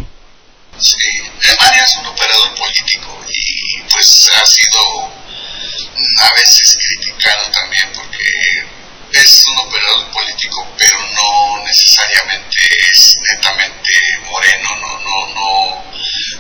[0.80, 0.96] Sí,
[1.44, 5.12] eh, Mario es un operador político y pues ha sido
[6.20, 8.18] a veces criticado también porque
[9.12, 12.58] es un operador político pero no necesariamente
[12.94, 13.92] es netamente
[14.30, 15.84] moreno, no, no, no,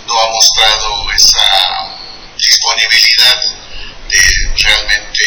[0.05, 1.97] no ha mostrado esa
[2.37, 3.41] disponibilidad
[4.07, 4.21] de
[4.63, 5.23] realmente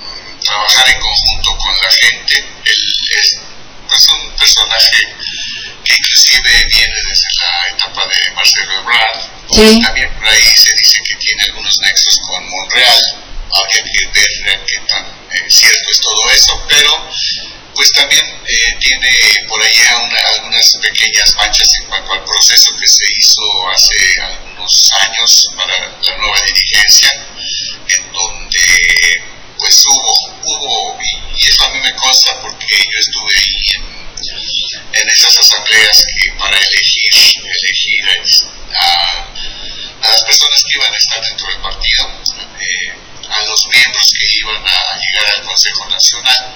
[0.00, 2.38] mm, trabajar en conjunto con la gente.
[2.64, 3.36] Él es
[3.88, 4.98] pues, un personaje
[5.84, 9.20] que inclusive viene desde la etapa de Marcelo Ebrard.
[9.82, 13.02] También por ahí se dice que tiene algunos nexos con Monreal.
[13.54, 14.06] Habría que
[14.44, 17.10] ver qué tan eh, cierto es todo eso, pero
[17.74, 19.10] pues también eh, tiene
[19.48, 23.40] por allá una- algunas pequeñas manchas en cuanto al proceso que se hizo
[23.74, 27.10] hace algunos años para la nueva dirigencia,
[27.98, 28.64] en donde
[29.58, 34.01] pues hubo, hubo, y, y eso a mí me consta porque yo estuve ahí en,
[34.92, 37.12] en esas asambleas que para elegir,
[37.44, 38.00] elegir
[38.80, 39.26] a,
[40.02, 42.02] a las personas que iban a estar dentro del partido,
[42.60, 42.92] eh,
[43.28, 46.54] a los miembros que iban a llegar al Consejo Nacional,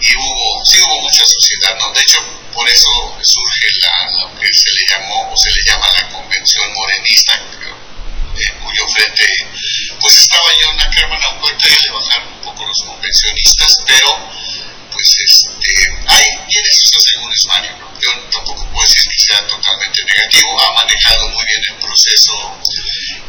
[0.00, 1.92] y hubo, sí hubo mucha sociedad, ¿no?
[1.92, 2.18] De hecho,
[2.52, 2.90] por eso
[3.22, 7.40] surge la, lo que se le llamó, o se le llama la Convención Morenista,
[8.34, 9.26] en cuyo frente
[10.00, 14.30] pues estaba John Ackerman, aunque ahorita ya le bajaron un poco los convencionistas, pero
[15.02, 15.50] pues este,
[16.06, 21.28] hay, tiene sus asegúnes Mario, yo tampoco puedo decir que sea totalmente negativo, ha manejado
[21.28, 22.32] muy bien el proceso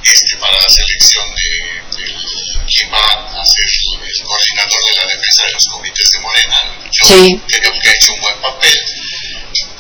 [0.04, 2.06] este para la selección de, de
[2.70, 3.66] quién va a ser
[4.06, 6.58] el coordinador de la defensa de los comités de Morena,
[6.94, 7.42] yo Sí.
[7.48, 8.80] creo que ha hecho un buen papel.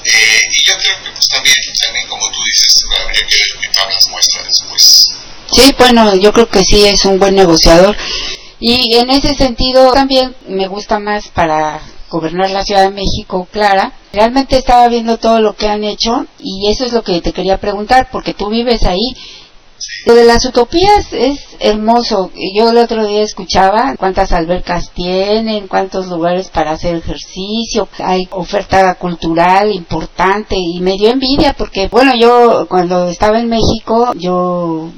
[0.05, 3.67] Eh, y yo creo que pues también, también como tú dices, habría que ver qué
[3.69, 5.05] tablas muestra después.
[5.51, 7.95] Sí, bueno, yo creo que sí es un buen negociador.
[8.65, 13.91] Y en ese sentido también me gusta más para gobernar la Ciudad de México, Clara.
[14.13, 17.57] Realmente estaba viendo todo lo que han hecho y eso es lo que te quería
[17.57, 19.03] preguntar porque tú vives ahí.
[20.05, 22.31] Lo de las utopías es hermoso.
[22.55, 28.95] Yo el otro día escuchaba cuántas albercas tienen, cuántos lugares para hacer ejercicio, hay oferta
[28.95, 34.89] cultural importante y me dio envidia porque, bueno, yo cuando estaba en México, yo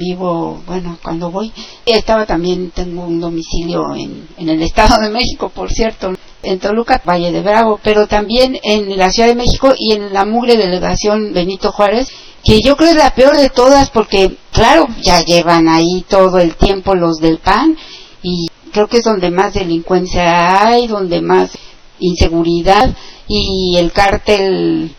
[0.00, 1.52] vivo, bueno, cuando voy,
[1.84, 7.02] estaba también, tengo un domicilio en, en el Estado de México, por cierto, en Toluca,
[7.06, 11.34] Valle de Bravo, pero también en la Ciudad de México y en la mugre delegación
[11.34, 12.08] Benito Juárez,
[12.42, 16.56] que yo creo es la peor de todas porque, claro, ya llevan ahí todo el
[16.56, 17.76] tiempo los del PAN
[18.22, 21.50] y creo que es donde más delincuencia hay, donde más
[21.98, 22.96] inseguridad
[23.28, 24.94] y el cártel,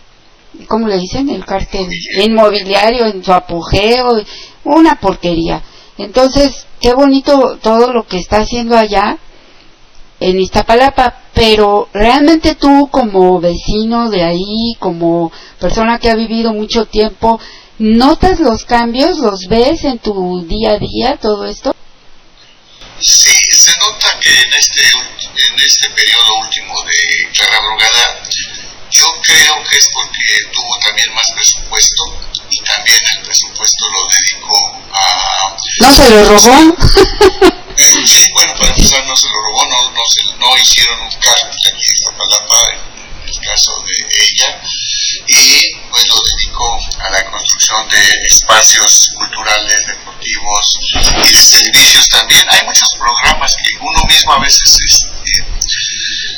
[0.68, 1.30] ¿cómo le dicen?
[1.30, 1.88] El cártel
[2.24, 4.22] inmobiliario en su apogeo,
[4.64, 5.62] una porquería.
[5.98, 9.18] Entonces, qué bonito todo lo que está haciendo allá
[10.20, 16.86] en Iztapalapa, pero realmente tú como vecino de ahí, como persona que ha vivido mucho
[16.86, 17.40] tiempo,
[17.80, 19.18] ¿notas los cambios?
[19.18, 21.76] ¿Los ves en tu día a día todo esto?
[23.00, 27.60] Sí, se nota que en este, en este periodo último de Clara
[28.92, 32.04] yo creo que es porque tuvo también más presupuesto
[32.50, 35.58] y también el presupuesto lo dedicó a...
[35.80, 36.78] ¿No se lo robó?
[37.78, 41.48] Sí, bueno, para empezar no se lo robó, no, no, se, no hicieron un cártel
[41.50, 44.62] aquí en Iztapalapa, en el caso de ella.
[45.28, 52.46] Y pues lo dedico a la construcción de espacios culturales, deportivos y de servicios también.
[52.50, 55.12] Hay muchos programas que uno mismo a veces este,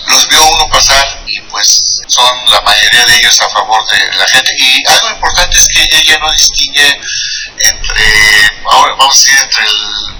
[0.07, 4.25] los vio uno pasar y pues son la mayoría de ellos a favor de la
[4.25, 6.99] gente y algo importante es que ella no distingue
[7.57, 9.65] entre, ahora vamos a decir, entre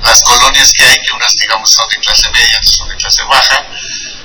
[0.01, 3.24] las colonias que hay, que unas digamos son de clase media, otras son de clase
[3.24, 3.67] baja.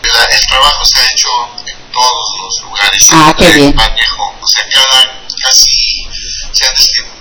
[0.03, 1.29] el trabajo se ha hecho
[1.67, 3.09] en todos los lugares.
[3.13, 3.75] Ah, qué bien.
[3.75, 6.07] Manejo, o sea, cada, casi
[6.53, 6.75] se han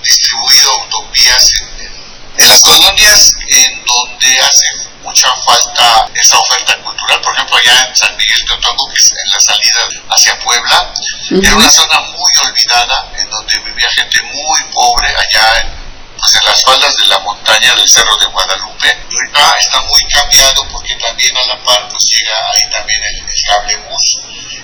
[0.04, 1.97] distribuido utopías en, en
[2.46, 4.66] las colonias en donde hace
[5.02, 7.22] mucha falta esa oferta cultural.
[7.22, 10.94] Por ejemplo, allá en San Miguel de Otongo, que es en la salida hacia Puebla,
[11.32, 15.74] era una zona muy olvidada, en donde vivía gente muy pobre, allá en,
[16.18, 18.88] pues en las faldas de la montaña del Cerro de Guadalupe.
[19.10, 23.18] Y ahorita está muy cambiado porque también a la par pues llega ahí también el,
[23.18, 24.20] el cable bus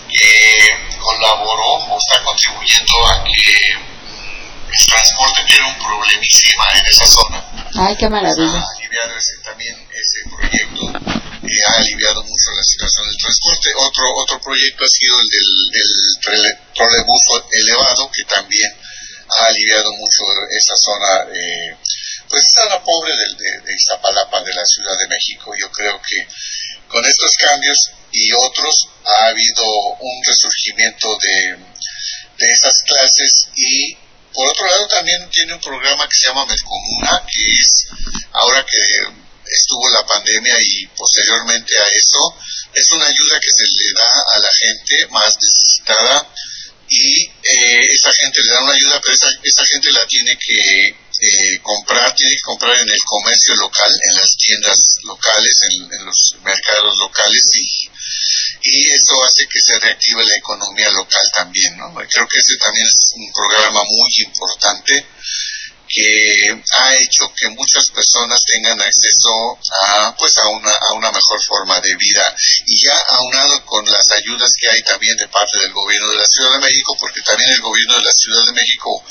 [0.09, 3.92] que colaboró o está contribuyendo a que
[4.73, 7.37] el transporte tiene un problemísima en esa zona.
[7.87, 8.57] Ay, qué maravilla.
[8.59, 10.81] Ha aliviado ese, también ese proyecto,
[11.45, 13.69] eh, ha aliviado mucho la situación del transporte.
[13.77, 17.21] Otro otro proyecto ha sido el del, del trole- trolebús
[17.51, 18.71] elevado, que también
[19.29, 21.77] ha aliviado mucho esa zona, eh,
[22.29, 25.53] pues esa zona pobre del, de, de Iztapalapa, de la Ciudad de México.
[25.59, 26.27] Yo creo que
[26.87, 27.77] con estos cambios
[28.11, 29.63] y otros ha habido
[29.99, 31.57] un resurgimiento de,
[32.37, 33.97] de esas clases y
[34.33, 37.85] por otro lado también tiene un programa que se llama Medcomuna, que es
[38.31, 38.77] ahora que
[39.45, 42.19] estuvo la pandemia y posteriormente a eso,
[42.73, 46.27] es una ayuda que se le da a la gente más necesitada
[46.89, 50.87] y eh, esa gente le da una ayuda, pero esa, esa gente la tiene que
[50.89, 56.05] eh, comprar, tiene que comprar en el comercio local, en las tiendas locales, en, en
[56.05, 57.89] los mercados locales y,
[58.63, 61.93] y eso hace que se reactive la economía local también, ¿no?
[61.93, 65.05] Creo que ese también es un programa muy importante
[65.93, 69.29] que ha hecho que muchas personas tengan acceso
[69.85, 72.23] a pues a una, a una mejor forma de vida
[72.65, 76.25] y ya aunado con las ayudas que hay también de parte del gobierno de la
[76.25, 79.03] Ciudad de México porque también el gobierno de la Ciudad de México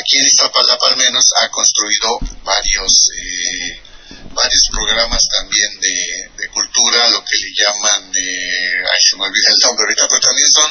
[0.00, 3.87] aquí en Iztapalapa al menos ha construido varios eh,
[4.34, 5.96] varios programas también de,
[6.36, 10.20] de cultura, lo que le llaman, eh, ay, se me olvida el nombre ahorita, pero
[10.20, 10.70] también son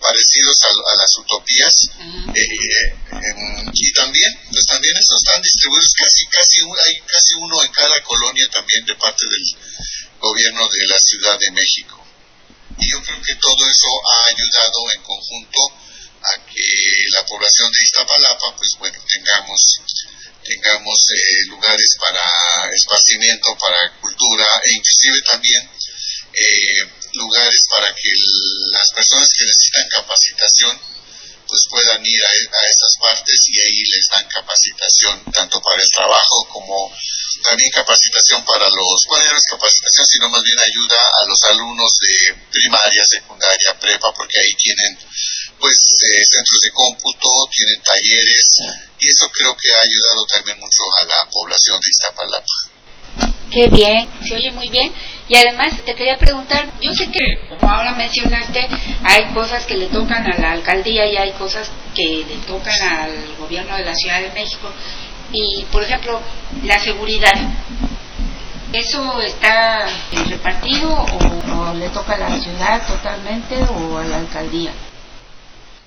[0.00, 1.74] parecidos a, a las utopías.
[2.34, 2.88] Eh,
[3.72, 8.02] y también, pues también estos están distribuidos casi, casi, un- hay casi uno en cada
[8.02, 9.44] colonia también de parte del
[10.20, 12.04] gobierno de la Ciudad de México.
[12.76, 15.60] Y yo creo que todo eso ha ayudado en conjunto
[16.24, 16.66] a que
[17.14, 19.60] la población de Iztapalapa, pues bueno, tengamos
[20.44, 25.70] tengamos eh, lugares para esparcimiento, para cultura e inclusive también
[26.32, 28.10] eh, lugares para que
[28.72, 30.80] las personas que necesitan capacitación
[31.46, 32.30] pues puedan ir a,
[32.68, 36.90] esas partes y ahí les dan capacitación tanto para el trabajo como
[37.42, 41.92] también capacitación para los, bueno, no es capacitación, sino más bien ayuda a los alumnos
[42.00, 44.98] de primaria, secundaria, prepa, porque ahí tienen
[45.64, 48.48] pues eh, centros de cómputo, tienen talleres
[49.00, 52.54] y eso creo que ha ayudado también mucho a la población de Iztapalapa.
[53.50, 54.92] Qué bien, se oye muy bien.
[55.26, 58.68] Y además te quería preguntar, yo sé que como ahora mencionaste,
[59.04, 63.36] hay cosas que le tocan a la alcaldía y hay cosas que le tocan al
[63.38, 64.70] gobierno de la Ciudad de México.
[65.32, 66.20] Y por ejemplo,
[66.64, 67.32] la seguridad.
[68.70, 69.86] ¿Eso está
[70.28, 74.74] repartido o, o le toca a la ciudad totalmente o a la alcaldía?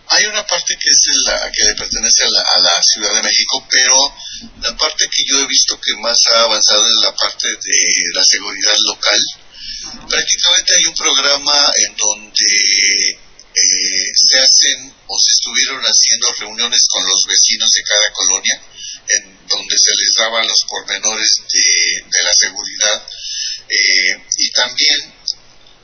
[0.10, 3.66] Hay una parte que es la que pertenece a la, a la Ciudad de México,
[3.70, 3.96] pero
[4.62, 7.80] la parte que yo he visto que más ha avanzado es la parte de
[8.14, 9.20] la seguridad local.
[10.10, 13.20] Prácticamente hay un programa en donde
[13.58, 18.62] eh, se hacen o se estuvieron haciendo reuniones con los vecinos de cada colonia,
[19.10, 23.08] en donde se les daban los pormenores de, de la seguridad.
[23.70, 25.14] Eh, y también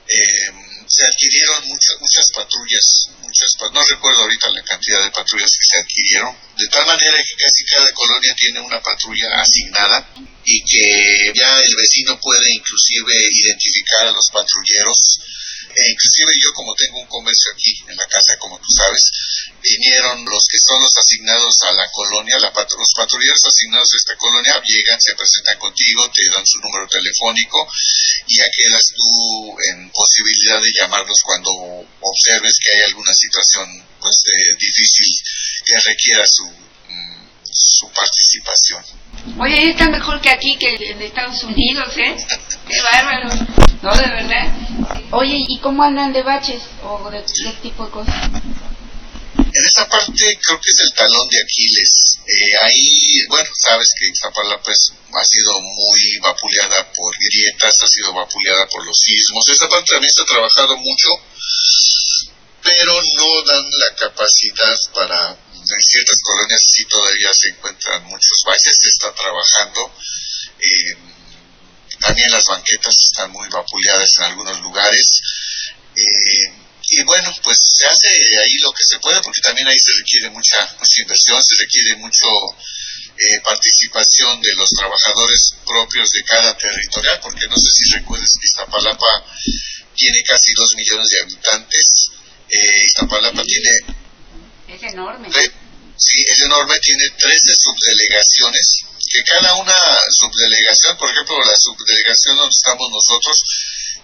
[0.08, 0.52] eh,
[0.88, 3.10] se adquirieron muchas muchas patrullas,
[3.72, 7.66] no recuerdo ahorita la cantidad de patrullas que se adquirieron, de tal manera que casi
[7.66, 10.08] cada colonia tiene una patrulla asignada
[10.46, 15.20] y que ya el vecino puede inclusive identificar a los patrulleros.
[15.76, 19.12] E inclusive yo como tengo un comercio aquí en la casa, como tú sabes,
[19.62, 24.16] vinieron los que son los asignados a la colonia, la los patrulleros asignados a esta
[24.18, 27.68] colonia llegan, se presentan contigo, te dan su número telefónico
[28.28, 31.52] y ya quedas tú en posibilidad de llamarlos cuando
[32.02, 35.10] observes que hay alguna situación pues eh, difícil
[35.66, 38.84] que requiera su, mm, su participación.
[39.40, 42.16] Oye, está mejor que aquí, que en Estados Unidos, ¿eh?
[42.68, 43.30] Qué bárbaro.
[43.82, 44.63] No, de verdad.
[45.14, 48.16] Oye, ¿y cómo andan de baches o de qué tipo de cosas?
[49.38, 52.18] En esa parte creo que es el talón de Aquiles.
[52.26, 58.12] Eh, ahí, bueno, sabes que Iztapalapa pues, ha sido muy vapuleada por grietas, ha sido
[58.12, 59.48] vapuleada por los sismos.
[59.50, 61.10] Esa parte también se ha trabajado mucho,
[62.64, 68.74] pero no dan la capacidad para, en ciertas colonias sí todavía se encuentran muchos baches,
[68.82, 69.94] se está trabajando.
[70.58, 71.13] Eh,
[72.04, 75.22] también las banquetas están muy vapuleadas en algunos lugares.
[75.96, 78.10] Eh, y bueno, pues se hace
[78.44, 81.96] ahí lo que se puede, porque también ahí se requiere mucha, mucha inversión, se requiere
[81.96, 82.28] mucho
[83.18, 88.48] eh, participación de los trabajadores propios de cada territorial, porque no sé si recuerdas que
[88.48, 89.26] Iztapalapa
[89.96, 92.10] tiene casi dos millones de habitantes.
[92.50, 93.72] Eh, Iztapalapa tiene...
[94.68, 95.30] Es enorme.
[95.32, 99.78] sí, es enorme, tiene 13 subdelegaciones, que cada una
[100.10, 103.38] subdelegación, por ejemplo, la subdelegación donde estamos nosotros,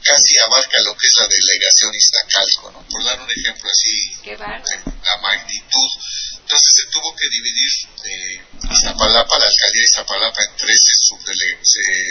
[0.06, 2.86] casi abarca lo que es la delegación Iztacalco, ¿no?
[2.88, 5.90] Por dar un ejemplo así, Qué la magnitud.
[6.38, 7.72] Entonces se tuvo que dividir
[8.06, 8.38] eh,
[8.70, 10.78] Iztapalapa, la alcaldía de Iztapalapa, en 13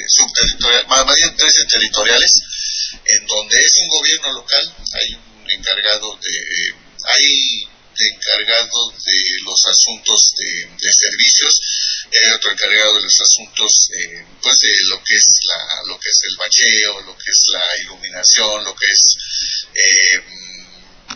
[0.08, 2.32] subterritoriales, más bien 13 territoriales,
[3.04, 6.34] en donde es un gobierno local, hay un encargado de,
[7.14, 7.62] hay
[7.98, 11.60] encargado de los asuntos de, de servicios,
[12.12, 16.08] hay otro encargado de los asuntos eh, pues de lo que es la, lo que
[16.08, 19.16] es el bacheo, lo que es la iluminación, lo que es
[19.74, 20.22] eh,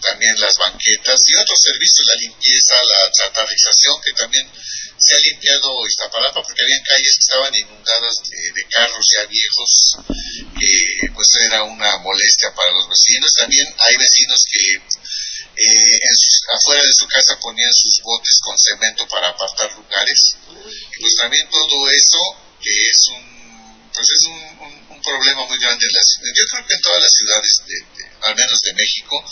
[0.01, 4.51] también las banquetas y otros servicios, la limpieza, la chatarrización, que también
[4.99, 9.97] se ha limpiado Iztapalapa porque había calles que estaban inundadas de, carros ya viejos,
[10.59, 13.33] que pues era una molestia para los vecinos.
[13.35, 14.83] También hay vecinos que
[15.57, 16.15] eh, en
[16.57, 20.37] afuera de su casa ponían sus botes con cemento para apartar lugares.
[20.49, 22.19] Y pues también todo eso,
[22.61, 26.67] que es un, pues es un, un, un problema muy grande en las, yo creo
[26.67, 29.25] que en todas las ciudades, de, de, al menos de México,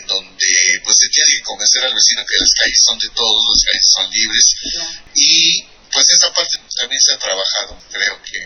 [0.00, 0.46] en donde
[0.84, 3.88] pues se tiene que convencer al vecino que las calles son de todos, las calles
[3.96, 4.46] son libres.
[5.14, 8.38] Y pues esa parte también se ha trabajado, creo que,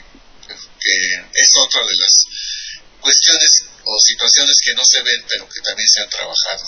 [0.49, 0.97] que
[1.35, 2.15] es otra de las
[3.01, 3.51] cuestiones
[3.85, 6.65] o situaciones que no se ven, pero que también se han trabajado.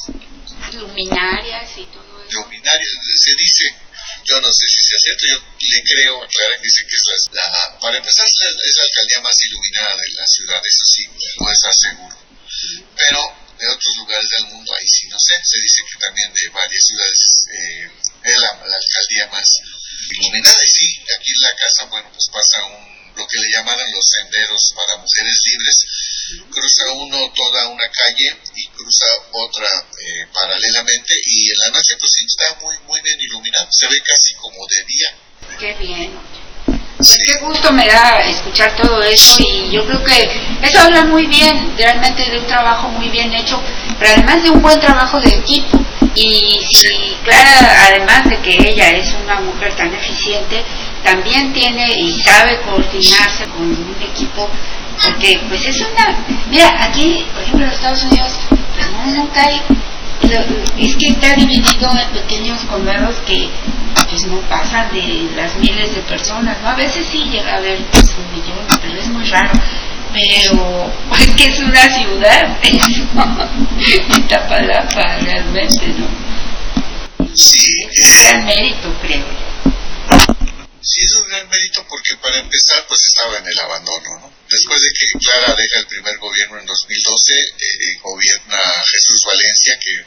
[0.74, 2.40] Luminarias y todo eso.
[2.40, 3.64] Luminarias, se dice,
[4.24, 7.04] yo no sé si sea cierto, yo le creo a Clara que dice que es
[7.32, 11.02] la, para empezar, es la, alcaldía más iluminada de la ciudad, eso sí,
[11.38, 12.16] pues aseguro.
[12.96, 13.20] Pero
[13.58, 16.84] de otros lugares del mundo, ahí sí no sé, se dice que también de varias
[16.84, 17.20] ciudades
[17.52, 17.90] eh,
[18.24, 19.48] es la alcaldía más
[20.10, 23.90] iluminada, y sí, aquí en la casa, bueno, pues pasa un lo que le llamaran
[23.92, 25.76] los senderos para mujeres libres,
[26.50, 32.12] cruza uno toda una calle y cruza otra eh, paralelamente y en la noche pues
[32.26, 35.10] está muy muy bien iluminado, se ve casi como de día.
[35.58, 36.44] Qué bien.
[36.96, 40.30] Pues qué gusto me da escuchar todo eso y yo creo que
[40.62, 43.60] eso habla muy bien, realmente de un trabajo muy bien hecho,
[43.98, 45.84] pero además de un buen trabajo de equipo.
[46.14, 50.64] Y si Clara, además de que ella es una mujer tan eficiente,
[51.04, 54.48] también tiene y sabe coordinarse con un equipo,
[55.02, 56.16] porque pues es una...
[56.50, 58.32] Mira, aquí, por ejemplo, en los Estados Unidos,
[58.74, 59.60] pues no, nunca hay...
[60.78, 63.48] Es que está dividido en pequeños comercios que
[64.08, 66.68] pues no pasan de las miles de personas, ¿no?
[66.70, 69.52] A veces sí llega a haber pues, un millón, pero es muy raro.
[70.12, 70.90] Pero
[71.20, 73.02] es que es una ciudad, eso,
[74.08, 77.26] Iztapalapa realmente, ¿no?
[77.34, 77.74] Sí.
[77.92, 79.24] Es un gran mérito, creo
[80.94, 84.32] sí es un gran mérito porque para empezar pues estaba en el abandono, ¿no?
[84.48, 90.06] Después de que Clara deja el primer gobierno en 2012, eh, gobierna Jesús Valencia que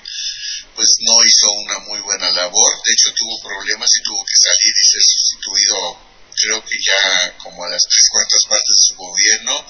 [0.75, 4.73] pues no hizo una muy buena labor, de hecho tuvo problemas y tuvo que salir
[4.79, 6.06] y ser sustituido
[6.37, 9.65] creo que ya como a las tres cuartas partes de su gobierno.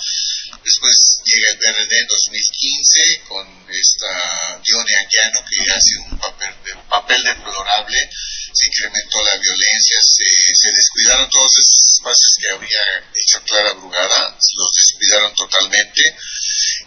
[0.63, 6.87] Después llega el PRD en 2015 con esta Dione Anguiano que hace un papel, un
[6.87, 8.09] papel deplorable
[8.53, 14.35] se incrementó la violencia, se, se, descuidaron todos esos espacios que había hecho Clara Brugada,
[14.55, 16.01] los descuidaron totalmente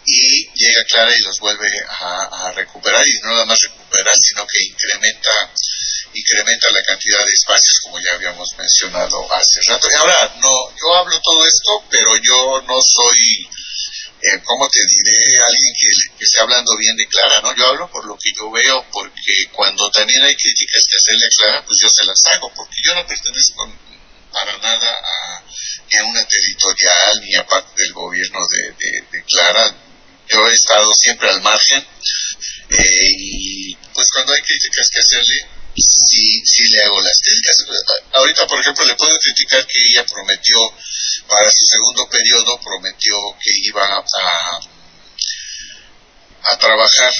[0.05, 4.45] y llega Clara y los vuelve a, a recuperar y no nada más recuperar, sino
[4.47, 5.29] que incrementa
[6.13, 9.87] incrementa la cantidad de espacios como ya habíamos mencionado hace rato.
[9.91, 13.47] Y ahora, no, yo hablo todo esto, pero yo no soy,
[14.21, 15.17] eh, ¿cómo te diré?
[15.17, 15.87] Alguien que,
[16.17, 17.55] que hablando bien de Clara, ¿no?
[17.55, 21.35] Yo hablo por lo que yo veo, porque cuando también hay críticas que hacerle a
[21.37, 23.73] Clara, pues yo se las hago, porque yo no pertenezco
[24.31, 25.43] para nada a,
[26.05, 29.75] una territorial, ni a parte del gobierno de, de, de Clara.
[30.29, 31.85] Yo he estado siempre al margen,
[32.69, 37.57] eh, y pues cuando hay críticas que hacerle, sí, sí le hago las críticas.
[38.13, 40.57] Ahorita, por ejemplo, le puedo criticar que ella prometió,
[41.27, 44.03] para su segundo periodo, prometió que iba a,
[46.43, 47.11] a trabajar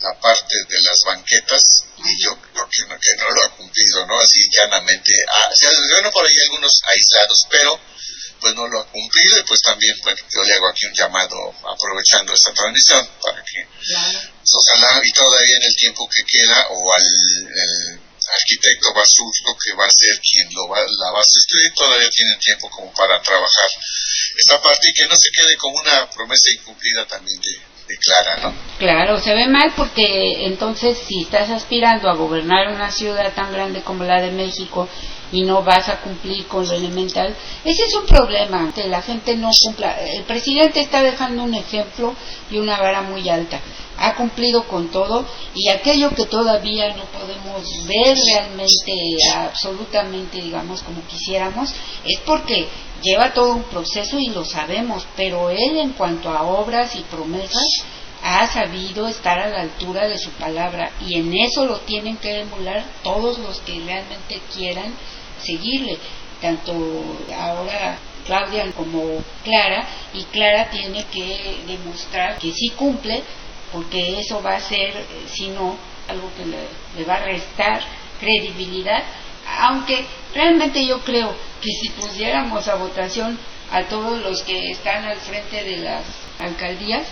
[0.00, 4.06] la parte de las banquetas y yo creo que no, que no lo ha cumplido,
[4.06, 4.18] ¿no?
[4.18, 5.12] Así llanamente.
[5.36, 5.66] Ah, se
[6.10, 7.78] por ahí algunos aislados, pero
[8.40, 11.54] pues no lo ha cumplido y pues también bueno, yo le hago aquí un llamado
[11.68, 13.66] aprovechando esta transmisión para que
[14.52, 19.86] ojalá y todavía en el tiempo que queda o al el arquitecto Basurto que va
[19.86, 23.68] a ser quien lo va, la va a sustituir todavía tienen tiempo como para trabajar
[24.36, 27.50] esta parte y que no se quede como una promesa incumplida también de,
[27.88, 28.54] de Clara, ¿no?
[28.78, 33.82] Claro, se ve mal porque entonces si estás aspirando a gobernar una ciudad tan grande
[33.82, 34.88] como la de México
[35.32, 39.36] y no vas a cumplir con lo elemental, ese es un problema, que la gente
[39.36, 39.98] no cumpla.
[40.00, 42.14] El presidente está dejando un ejemplo
[42.50, 43.60] y una vara muy alta.
[43.98, 48.92] Ha cumplido con todo y aquello que todavía no podemos ver realmente,
[49.34, 51.74] absolutamente, digamos, como quisiéramos,
[52.04, 52.66] es porque
[53.02, 57.84] lleva todo un proceso y lo sabemos, pero él en cuanto a obras y promesas
[58.22, 62.40] ha sabido estar a la altura de su palabra y en eso lo tienen que
[62.40, 64.94] emular todos los que realmente quieran
[65.42, 65.98] seguirle,
[66.40, 66.72] tanto
[67.36, 73.22] ahora Claudia como Clara, y Clara tiene que demostrar que sí cumple,
[73.72, 75.76] porque eso va a ser, eh, si no,
[76.08, 77.80] algo que le, va a restar
[78.18, 79.02] credibilidad,
[79.60, 83.38] aunque realmente yo creo que si pusiéramos a votación
[83.72, 86.04] a todos los que están al frente de las
[86.38, 87.06] alcaldías,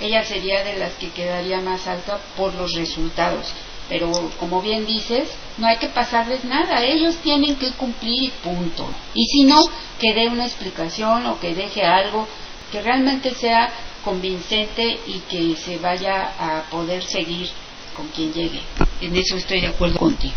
[0.00, 3.52] ella sería de las que quedaría más alta por los resultados
[3.88, 8.88] pero como bien dices, no hay que pasarles nada, ellos tienen que cumplir y punto.
[9.14, 9.64] Y si no,
[9.98, 12.28] que dé una explicación o que deje algo
[12.70, 13.72] que realmente sea
[14.04, 17.48] convincente y que se vaya a poder seguir
[17.96, 18.62] con quien llegue.
[19.00, 20.34] En eso estoy de acuerdo contigo.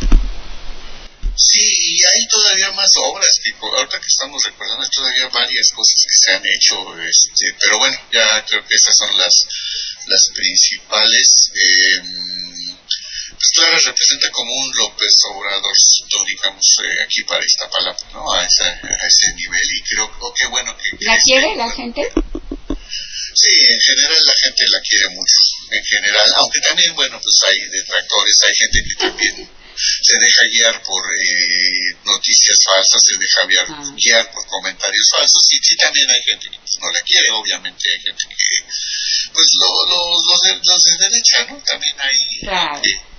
[1.35, 5.95] Sí, y hay todavía más obras, tipo, ahorita que estamos recordando, hay todavía varias cosas
[6.03, 9.33] que se han hecho, este, pero bueno, ya creo que esas son las,
[10.07, 11.51] las principales.
[11.55, 12.30] Eh,
[13.41, 15.73] pues Clara representa como un López Obrador,
[16.27, 18.31] digamos, eh, aquí para Iztapalapa, ¿no?
[18.31, 19.65] A ese, a ese nivel.
[19.65, 21.05] Y creo oh, que bueno que...
[21.05, 22.05] ¿La quiere la gente?
[23.33, 25.33] Sí, en general la gente la quiere mucho,
[25.71, 29.49] en general, aunque también, bueno, pues hay detractores, hay gente que también
[30.03, 33.95] se deja guiar por eh, noticias falsas, se deja guiar, ah.
[33.95, 37.89] guiar, por comentarios falsos, y sí también hay gente que pues, no la quiere, obviamente
[37.89, 38.63] hay gente que,
[39.33, 41.63] pues lo, los, de, los de derecha, ¿no?
[41.63, 42.39] También hay...
[42.41, 43.10] Claro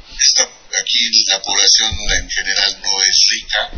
[0.80, 3.70] aquí la población en general no es rica,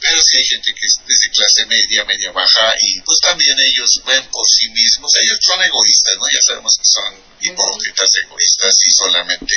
[0.00, 4.00] pero sí hay gente que es de clase media, media baja, y pues también ellos
[4.06, 6.26] ven por sí mismos, ellos son egoístas, ¿no?
[6.32, 9.54] Ya sabemos que son hipócritas, egoístas y solamente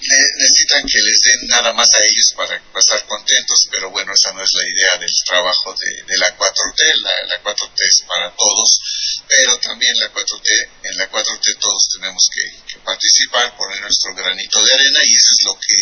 [0.00, 4.42] necesitan que les den nada más a ellos para pasar contentos, pero bueno, esa no
[4.42, 8.80] es la idea del trabajo de, la 4T, la, la 4T es para todos,
[9.26, 14.72] pero también la 4T, en la 4T todos tenemos que, participar, poner nuestro granito de
[14.72, 15.76] arena y eso es lo que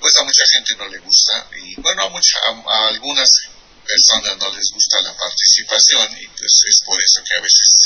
[0.00, 3.30] pues a mucha gente no le gusta y bueno, a, mucha, a, algunas
[3.86, 7.76] personas no les gusta la participación y pues es por eso que a veces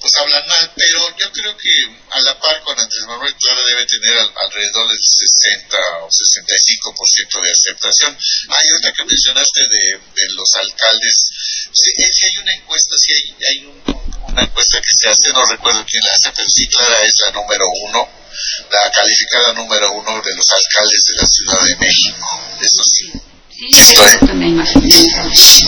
[0.00, 1.70] pues hablan mal, pero yo creo que
[2.10, 7.50] a la par con Andrés Manuel Clara debe tener alrededor del 60 o 65% de
[7.50, 8.18] aceptación.
[8.48, 11.26] Hay otra que mencionaste de, de los alcaldes,
[11.72, 13.66] sí, hay una encuesta, sí hay, hay
[14.28, 17.30] una encuesta que se hace, no recuerdo quién la hace, pero sí Clara es la
[17.32, 18.08] número uno,
[18.70, 23.33] la calificada número uno de los alcaldes de la Ciudad de México, eso sí.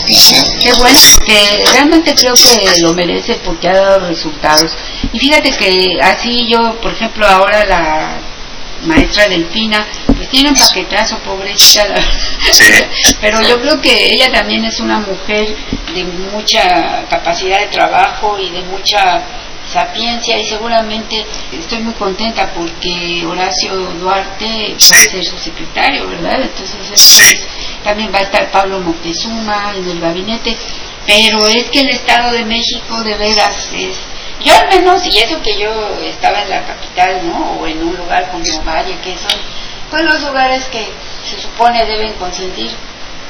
[0.06, 0.34] Sí.
[0.62, 4.76] Qué bueno, que realmente creo que lo merece porque ha dado resultados.
[5.12, 8.18] Y fíjate que así yo, por ejemplo, ahora la
[8.84, 11.94] maestra Delfina, pues tiene un paquetazo, pobrecita,
[13.20, 15.56] pero yo creo que ella también es una mujer
[15.94, 19.24] de mucha capacidad de trabajo y de mucha
[19.72, 26.42] sapiencia y seguramente estoy muy contenta porque Horacio Duarte va a ser su secretario, ¿verdad?
[26.42, 27.46] Entonces
[27.82, 30.56] también va a estar Pablo Moctezuma en el gabinete,
[31.06, 33.96] pero es que el Estado de México de veras es
[34.44, 35.70] yo al menos, y eso que yo
[36.04, 37.52] estaba en la capital, ¿no?
[37.52, 39.40] O en un lugar como Valle, que son
[39.90, 40.86] pues los lugares que
[41.24, 42.70] se supone deben consentir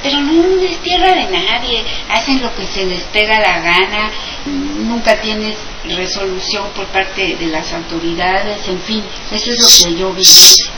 [0.06, 4.12] pero no es tierra de nadie, hacen lo que se les pega la gana,
[4.46, 10.12] nunca tienes resolución por parte de las autoridades, en fin, eso es lo que yo
[10.12, 10.24] vi.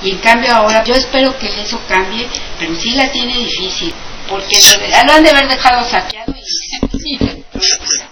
[0.02, 2.26] Y en cambio ahora yo espero que eso cambie,
[2.58, 3.92] pero sí la tiene difícil,
[4.30, 4.56] porque
[5.04, 6.34] lo, han de haber dejado saqueado
[7.04, 7.18] y...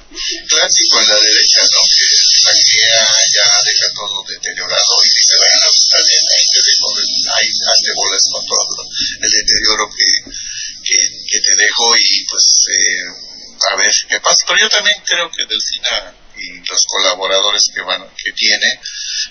[0.48, 1.80] clásico en la derecha, ¿no?
[1.92, 2.06] Que
[2.40, 3.04] saquea,
[3.36, 6.86] ya deja todo deteriorado y dice, bueno, pues también ahí te dejo,
[7.36, 10.08] ahí hazte bolas con todo el deterioro que,
[10.86, 14.46] que, te dejo y pues eh, a ver qué pasa.
[14.46, 18.80] Pero yo también creo que Delfina y los colaboradores que van que tiene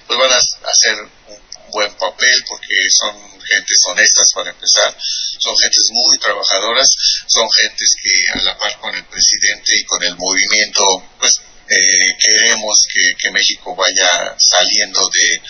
[0.08, 0.96] pues van a hacer
[1.28, 1.40] un
[1.72, 4.98] buen papel porque son gentes honestas para empezar,
[5.40, 6.90] son gentes muy trabajadoras,
[7.28, 10.84] son gentes que a la par con el presidente y con el movimiento
[11.20, 11.34] pues
[11.70, 15.42] eh, queremos que, que México vaya saliendo de,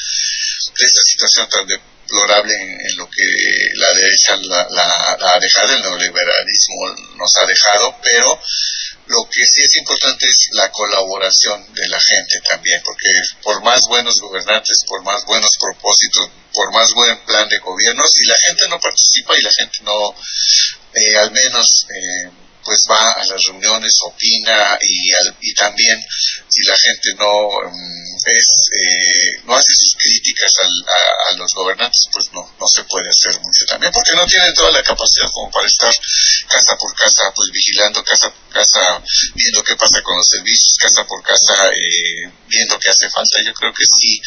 [0.80, 1.68] de esta situación tan
[2.06, 3.24] deplorable en, lo que
[3.76, 8.40] la derecha la, la, ha dejado, el neoliberalismo nos ha dejado, pero
[9.08, 13.10] lo que sí es importante es la colaboración de la gente también, porque
[13.44, 18.26] por más buenos gobernantes, por más buenos propósitos, por más buen plan de gobierno, si
[18.26, 20.16] la gente no participa y la gente no,
[20.94, 22.32] eh, al menos, eh,
[22.66, 26.02] pues va a las reuniones, opina y, al, y también
[26.50, 31.54] si la gente no um, es eh, no hace sus críticas al, a, a, los
[31.54, 35.30] gobernantes, pues no, no se puede hacer mucho también, porque no tienen toda la capacidad
[35.32, 35.94] como para estar
[36.50, 39.04] casa por casa, pues vigilando casa por casa,
[39.36, 43.44] viendo qué pasa con los servicios, casa por casa, eh, viendo qué hace falta.
[43.46, 44.20] Yo creo que sí,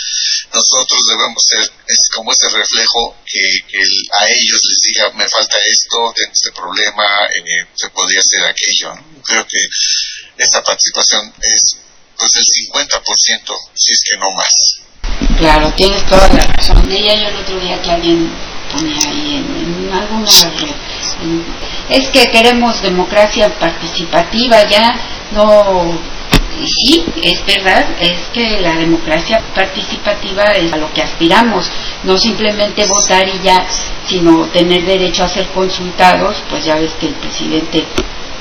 [0.52, 5.28] nosotros debemos ser es como ese reflejo que, que el, a ellos les diga, me
[5.28, 8.92] falta esto, tengo este problema, eh, se podría hacer aquello.
[9.24, 9.58] Creo que
[10.38, 11.78] esta participación es
[12.16, 15.38] pues el 50%, si es que no más.
[15.38, 16.90] Claro, tienes toda la razón.
[16.90, 18.30] Ella yo el otro día que alguien
[18.72, 20.28] ponía ahí en, en alguna
[21.88, 24.94] es que queremos democracia participativa, ya
[25.32, 25.98] no
[26.66, 31.70] sí, es verdad, es que la democracia participativa es a lo que aspiramos,
[32.04, 33.66] no simplemente votar y ya,
[34.06, 37.84] sino tener derecho a ser consultados, pues ya ves que el presidente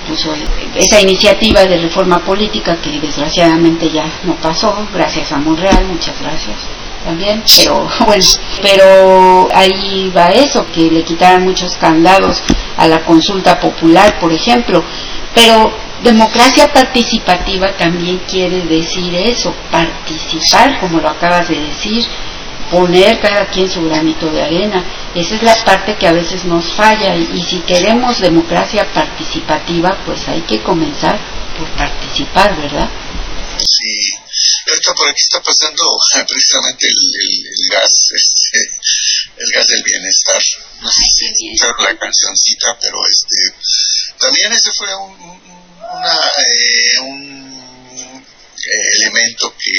[0.08, 0.34] puso
[0.76, 6.56] esa iniciativa de reforma política que desgraciadamente ya no pasó, gracias a Monreal, muchas gracias
[7.04, 8.26] también, pero bueno,
[8.62, 12.42] pero ahí va eso, que le quitaran muchos candados
[12.78, 14.84] a la consulta popular, por ejemplo,
[15.34, 15.72] pero
[16.04, 22.06] democracia participativa también quiere decir eso, participar, como lo acabas de decir,
[22.72, 24.84] poner cada quien su granito de arena.
[25.16, 29.98] Esa es la parte que a veces nos falla y, y, si queremos democracia participativa,
[30.06, 31.20] pues hay que comenzar
[31.58, 32.90] por participar, ¿verdad?
[33.58, 34.12] Sí,
[34.70, 35.84] ahorita por aquí está pasando
[36.28, 38.60] precisamente el, el, el gas, este,
[39.38, 40.42] el gas del bienestar.
[40.82, 47.48] No sé si escucharon la cancioncita, pero este, también ese fue un, una, eh, un
[48.58, 49.72] eh, elemento que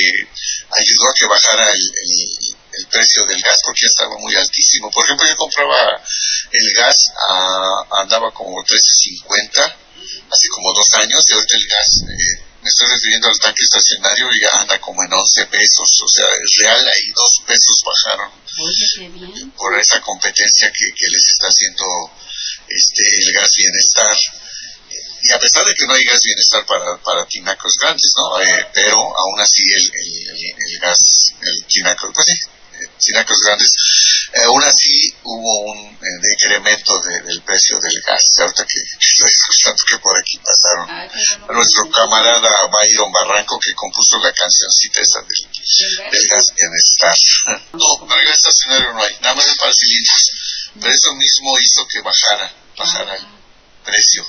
[0.70, 2.47] ayudó a que bajara el, el
[2.78, 4.90] el precio del gas porque estaba muy altísimo.
[4.90, 6.00] Por ejemplo, yo compraba
[6.50, 6.96] el gas,
[7.28, 12.86] a, andaba como 13.50, hace como dos años, y ahorita el gas, eh, me estoy
[12.90, 16.88] refiriendo al tanque estacionario, y ya anda como en 11 pesos, o sea, es real,
[16.88, 21.84] ahí dos pesos bajaron Oye, por esa competencia que, que les está haciendo
[22.68, 24.16] este el gas bienestar
[25.22, 28.40] y a pesar de que no hay gas bienestar para, para tinacos grandes, ¿no?
[28.40, 32.57] Eh, pero aún así el, el, el, el gas, el tinaco, pues sí,
[32.98, 33.70] tinacos grandes,
[34.32, 38.22] eh, aún así hubo un eh, decremento de, del precio del gas.
[38.38, 41.08] Ahorita que, que, estoy escuchando que por aquí pasaron Ay,
[41.48, 47.16] a nuestro camarada Byron Barranco que compuso la cancioncita esa del, del gas bienestar.
[47.72, 50.30] No, para el gas estacionario no hay, nada más es para cilindros.
[50.80, 53.26] Pero eso mismo hizo que bajara, bajara el
[53.84, 54.26] precio.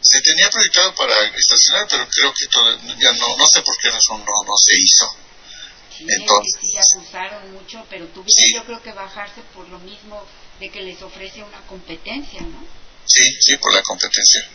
[0.00, 3.90] Se tenía proyectado para estacionar, pero creo que todo, ya no, no sé por qué
[3.90, 5.06] razón no, no se hizo.
[6.06, 8.54] Sí, Entonces, que sí abusaron mucho, pero tuvieron Sí.
[8.54, 10.24] yo creo que bajarse por lo mismo
[10.60, 12.64] de que les ofrece una competencia, ¿no?
[13.06, 14.48] Sí, sí, por la competencia.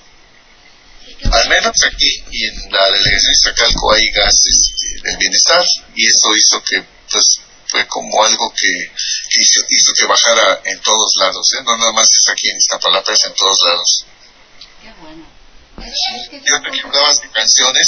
[1.32, 5.64] Al menos aquí y en la delegación de Iztacalco hay gas este, del bienestar
[5.95, 8.68] y eso hizo que, pues, fue como algo que,
[9.30, 11.64] que hizo, hizo, que bajara en todos lados, ¿eh?
[11.64, 14.06] no nada más es aquí en Iztapalapa, es en todos lados.
[14.82, 15.26] Qué bueno.
[15.80, 17.88] Es, es que Yo son que cosas- hablabas de canciones,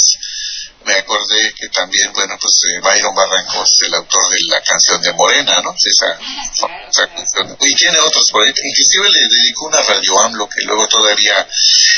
[0.84, 5.00] me acordé que también, bueno, pues eh, Byron Barranco es el autor de la canción
[5.02, 5.74] de Morena, ¿no?
[5.74, 6.18] Esa,
[6.88, 7.56] esa canción.
[7.60, 11.46] Y tiene otros por ahí, inclusive le dedicó una radio AMLO que luego todavía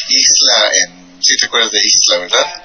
[0.09, 2.63] Isla, en, si te acuerdas de Isla, ¿verdad?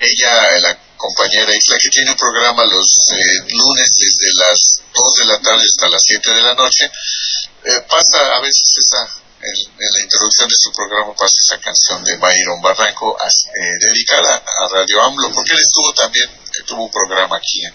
[0.00, 5.24] Ella, la compañera Isla, que tiene un programa los eh, lunes desde las 2 de
[5.24, 9.90] la tarde hasta las 7 de la noche, eh, pasa a veces esa, en, en,
[9.92, 15.02] la introducción de su programa pasa esa canción de Byron Barranco eh, dedicada a Radio
[15.02, 17.74] AMLO, porque él estuvo también, eh, tuvo un programa aquí en.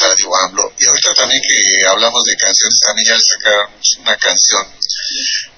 [0.00, 0.72] Radio AMLO.
[0.78, 3.70] Y ahorita también que hablamos de canciones, también ya le sacaron
[4.00, 4.66] una canción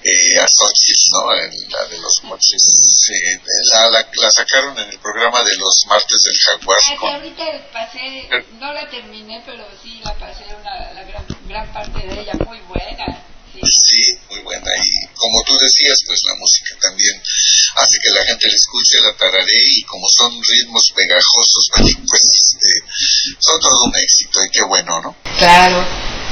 [0.03, 1.31] eh, a Xochitl, ¿no?
[1.31, 2.63] La de los moches.
[3.09, 3.39] Eh,
[3.73, 6.79] la, la, la, sacaron en el programa de los martes del Jaguar.
[6.87, 11.73] Ah, que ahorita pasé, no la terminé, pero sí la pasé una, la gran, gran
[11.73, 13.30] parte de ella, muy buena.
[13.63, 14.71] Sí, Sí, muy buena.
[14.83, 17.21] Y como tú decías, pues la música también
[17.75, 21.69] hace que la gente la escuche, la tararee y como son ritmos pegajosos,
[22.07, 22.69] pues este,
[23.39, 25.15] son todo un éxito y qué bueno, ¿no?
[25.37, 25.85] Claro,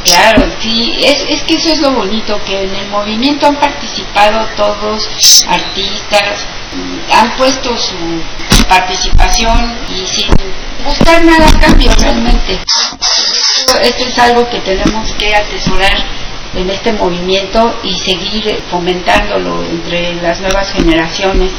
[0.06, 4.48] claro, sí, es, es que eso es lo bonito, que en el movimiento han participado
[4.56, 5.04] todos
[5.48, 6.40] artistas,
[7.12, 8.24] han puesto su
[8.70, 10.30] participación y sin
[10.86, 12.60] buscar nada cambio realmente.
[13.58, 16.19] Esto, esto es algo que tenemos que atesorar
[16.56, 21.52] en este movimiento y seguir fomentándolo entre las nuevas generaciones.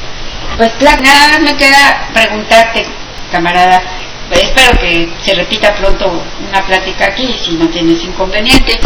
[0.57, 2.87] Pues nada más me queda preguntarte,
[3.31, 3.83] camarada,
[4.29, 8.79] pues, espero que se repita pronto una plática aquí, si no tienes inconveniente.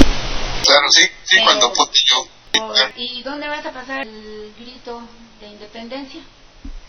[0.64, 2.26] Claro, sí, cuando yo.
[2.96, 5.02] ¿Y dónde vas a pasar el grito
[5.40, 6.20] de independencia?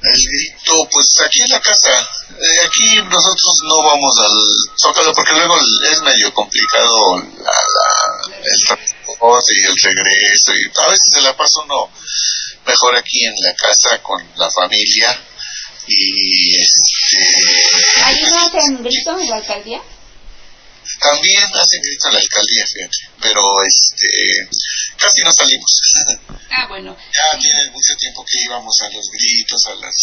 [0.08, 1.92] El grito, pues aquí en la casa.
[2.30, 5.58] Eh, aquí nosotros no vamos al Zócalo porque luego
[5.92, 10.52] es medio complicado la, la- el transporte y el regreso.
[10.54, 11.90] Y a veces se la pasa uno
[12.66, 15.20] mejor aquí en la casa con la familia.
[15.88, 18.04] Y este.
[18.04, 19.82] ¿Ahí no hacen grito en la alcaldía?
[21.00, 22.98] También hacen grito en la alcaldía, fíjate.
[23.22, 24.08] Pero este.
[24.98, 25.82] Casi no salimos.
[26.52, 26.96] Ah, bueno.
[26.96, 29.96] Ya tiene mucho tiempo que íbamos a los gritos, a las...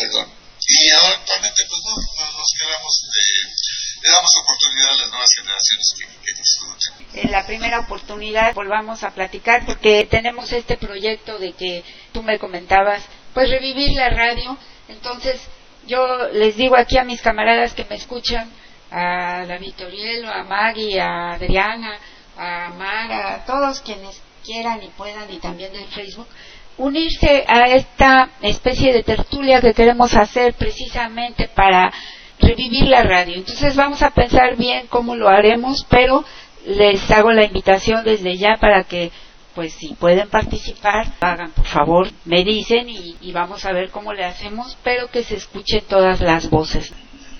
[0.00, 0.28] Perdón.
[0.68, 4.02] Y ahora actualmente pues no, no- nos quedamos de...
[4.02, 7.24] Le damos oportunidad a las nuevas generaciones que, que disfruten.
[7.24, 12.38] en la primera oportunidad volvamos a platicar porque tenemos este proyecto de que tú me
[12.38, 13.02] comentabas,
[13.34, 14.58] pues revivir la radio.
[14.88, 15.40] Entonces,
[15.86, 18.52] yo les digo aquí a mis camaradas que me escuchan,
[18.96, 21.98] a la Vitorielo, a Maggie, a Adriana,
[22.34, 26.26] a Mara, a todos quienes quieran y puedan y también del Facebook,
[26.78, 31.92] unirse a esta especie de tertulia que queremos hacer precisamente para
[32.38, 33.34] revivir la radio.
[33.34, 36.24] Entonces vamos a pensar bien cómo lo haremos, pero
[36.64, 39.12] les hago la invitación desde ya para que,
[39.54, 44.14] pues si pueden participar, hagan por favor, me dicen y, y vamos a ver cómo
[44.14, 46.94] le hacemos, pero que se escuchen todas las voces.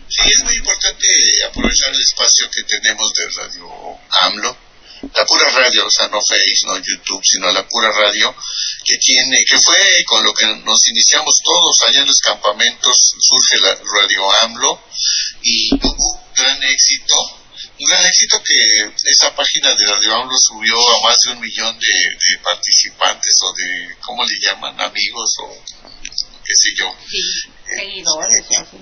[0.09, 1.07] Sí, es muy importante
[1.49, 3.69] aprovechar el espacio que tenemos de Radio
[4.23, 4.57] AMLO,
[5.15, 8.35] la pura radio, o sea, no Face, no YouTube, sino la pura radio
[8.85, 9.77] que tiene, que fue
[10.07, 14.81] con lo que nos iniciamos todos allá en los campamentos, surge la Radio AMLO
[15.43, 17.15] y tuvo un gran éxito,
[17.79, 21.79] un gran éxito que esa página de Radio AMLO subió a más de un millón
[21.79, 24.81] de, de participantes o de, ¿cómo le llaman?
[24.81, 25.63] Amigos o
[26.03, 27.21] qué sé yo Sí,
[27.77, 28.47] seguidores.
[28.57, 28.79] así.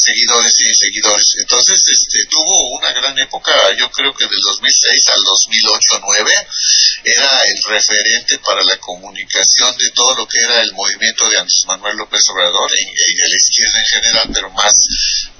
[0.00, 1.26] Seguidores y seguidores.
[1.40, 6.46] Entonces, este, tuvo una gran época, yo creo que del 2006 al 2008-9,
[7.04, 11.64] era el referente para la comunicación de todo lo que era el movimiento de Andrés
[11.66, 14.74] Manuel López Obrador y, de la izquierda en general, pero más,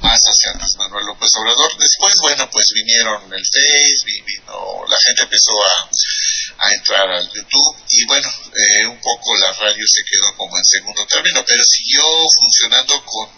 [0.00, 1.76] más hacia Andrés Manuel López Obrador.
[1.78, 5.88] Después, bueno, pues vinieron el Face, vi- vino, la gente empezó a,
[6.58, 7.76] a entrar al YouTube.
[7.90, 12.02] Y bueno, eh, un poco la radio se quedó como en segundo término, pero siguió
[12.38, 13.28] funcionando con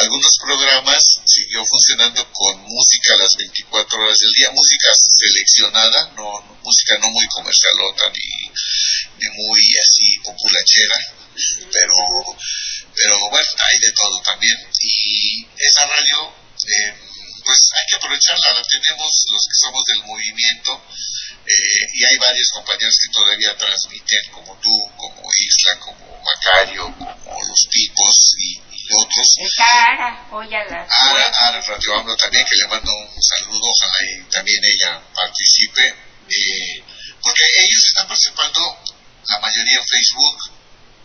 [0.00, 6.98] algunos programas, siguió funcionando con música las 24 horas del día, música seleccionada, no, música
[6.98, 8.50] no muy comercialota ni,
[9.18, 10.96] ni muy así populachera,
[11.72, 11.94] pero,
[12.94, 14.58] pero bueno, hay de todo también.
[14.80, 16.34] Y esa radio
[16.66, 16.94] eh,
[17.44, 20.84] pues hay que aprovecharla, la tenemos los que somos del movimiento
[21.46, 27.42] eh, y hay varios compañeros que todavía transmiten como tú, como Isla, como Macario, como
[27.44, 29.28] los tipos y, y otros.
[29.56, 33.98] Cara, oye a las Ara, Ara Radio AMLO también, que le mando un saludo, ojalá
[34.10, 36.84] y también ella participe, eh,
[37.22, 38.78] porque ellos están participando,
[39.28, 40.38] la mayoría en Facebook,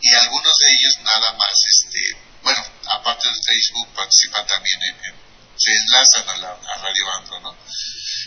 [0.00, 1.98] y algunos de ellos nada más, este,
[2.42, 5.25] bueno, aparte de Facebook, participan también en, en-
[5.56, 7.56] se enlazan a la a Radio AMLO, ¿no?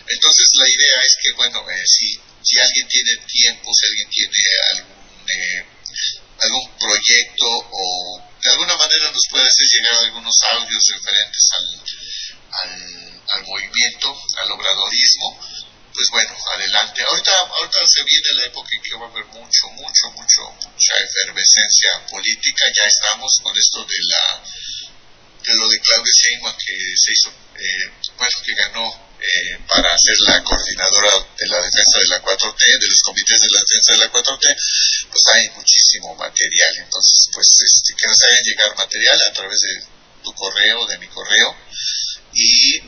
[0.07, 4.37] Entonces la idea es que, bueno, eh, si, si alguien tiene tiempo, si alguien tiene
[4.73, 5.65] algún, eh,
[6.41, 11.83] algún proyecto o de alguna manera nos puede hacer llegar algunos audios referentes al,
[12.63, 15.39] al, al movimiento, al obradorismo,
[15.93, 17.03] pues bueno, adelante.
[17.03, 20.93] Ahorita, ahorita se viene la época en que va a haber mucho, mucho, mucho, mucha
[20.95, 22.65] efervescencia política.
[22.73, 24.43] Ya estamos con esto de la
[25.49, 28.85] de lo de Claudia Sheinbaum que se hizo, eh, bueno, que ganó
[29.19, 33.51] eh, para ser la coordinadora de la defensa de la 4T, de los comités de
[33.51, 34.45] la defensa de la 4T,
[35.09, 36.73] pues hay muchísimo material.
[36.85, 39.83] Entonces, pues este, que nos hagan llegar material a través de
[40.23, 41.55] tu correo, de mi correo,
[42.33, 42.79] y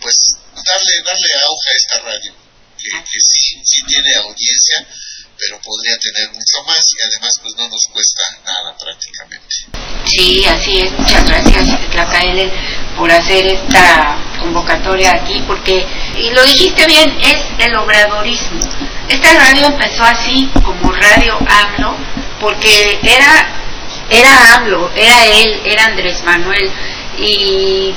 [0.00, 2.36] pues darle, darle auge a esta radio,
[2.76, 4.86] que, que sí, sí tiene audiencia,
[5.40, 9.54] pero podría tener mucho más y además pues no nos cuesta nada prácticamente.
[10.04, 10.92] Sí, así es.
[10.92, 12.52] Muchas gracias, Tlacaele,
[12.96, 15.84] por hacer esta convocatoria aquí, porque,
[16.16, 18.60] y lo dijiste bien, es el obradorismo.
[19.08, 21.96] esta radio empezó así como Radio AMLO
[22.40, 23.56] porque era
[24.08, 26.70] era AMLO, era él, era Andrés Manuel
[27.18, 27.94] y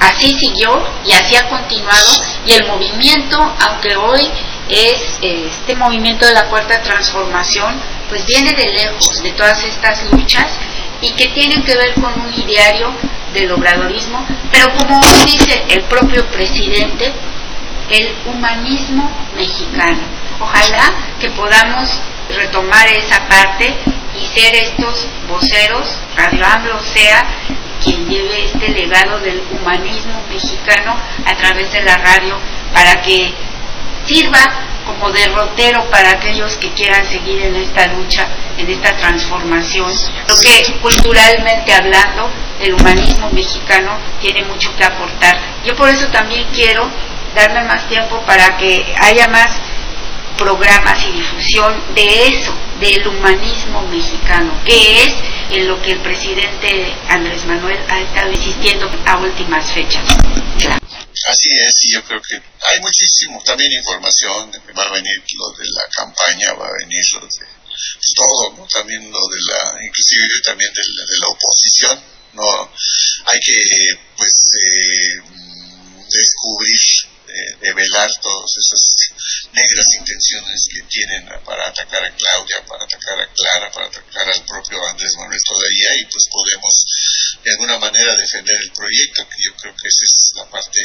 [0.00, 2.12] así siguió y así ha continuado
[2.46, 4.28] y el movimiento, aunque hoy
[4.68, 7.74] es este movimiento de la cuarta transformación,
[8.08, 10.58] pues viene de lejos de todas estas luchas
[11.00, 12.92] y que tienen que ver con un ideario
[13.34, 17.12] del obradorismo, pero como dice el propio presidente,
[17.90, 20.00] el humanismo mexicano.
[20.40, 23.74] Ojalá que podamos retomar esa parte
[24.14, 27.24] y ser estos voceros, Radio sea
[27.82, 32.38] quien lleve este legado del humanismo mexicano a través de la radio
[32.72, 33.34] para que
[34.06, 34.38] sirva
[34.86, 38.26] como derrotero para aquellos que quieran seguir en esta lucha,
[38.58, 39.92] en esta transformación.
[40.28, 42.30] Lo que culturalmente hablando,
[42.60, 45.38] el humanismo mexicano tiene mucho que aportar.
[45.64, 46.88] Yo por eso también quiero
[47.34, 49.60] darme más tiempo para que haya más
[50.36, 55.14] programas y difusión de eso, del humanismo mexicano, que es
[55.50, 60.02] en lo que el presidente Andrés Manuel ha estado insistiendo a últimas fechas.
[61.24, 65.68] Así es, y yo creo que hay muchísimo, también información, va a venir lo de
[65.70, 67.46] la campaña, va a venir lo de
[68.16, 68.66] todo, ¿no?
[68.66, 72.72] también lo de la, inclusive también de la, de la oposición, no,
[73.26, 73.60] hay que
[74.16, 75.22] pues eh,
[76.10, 76.80] descubrir
[77.60, 78.94] de, velar todas esas
[79.52, 84.44] negras intenciones que tienen para atacar a Claudia, para atacar a Clara, para atacar al
[84.44, 86.86] propio Andrés Manuel todavía y pues podemos
[87.42, 90.80] de alguna manera defender el proyecto, que yo creo que esa es la parte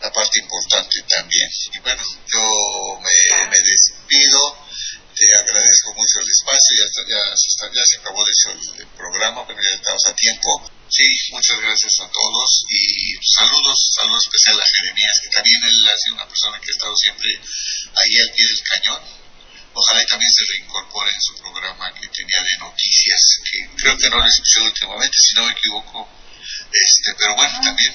[0.00, 1.48] la parte importante también.
[1.72, 4.66] Y bueno, yo me, despido,
[5.14, 7.24] te agradezco mucho el espacio, ya,
[7.72, 8.50] ya, se acabó de hecho
[8.80, 10.70] el, programa, pero ya estamos a tiempo.
[10.88, 15.98] Sí, muchas gracias a todos y saludos, saludos especial a Jeremías, que también él ha
[15.98, 19.02] sido una persona que ha estado siempre ahí al pie del cañón.
[19.72, 24.10] Ojalá y también se reincorpore en su programa que tenía de noticias, que creo que
[24.10, 26.19] no le sucedió últimamente, si no me equivoco.
[26.72, 27.94] Este, pero bueno, también.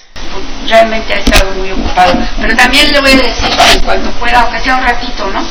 [0.68, 2.14] Realmente ha estado muy ocupado.
[2.42, 5.46] Pero también le voy a decir que cuando pueda, aunque sea un ratito, ¿no?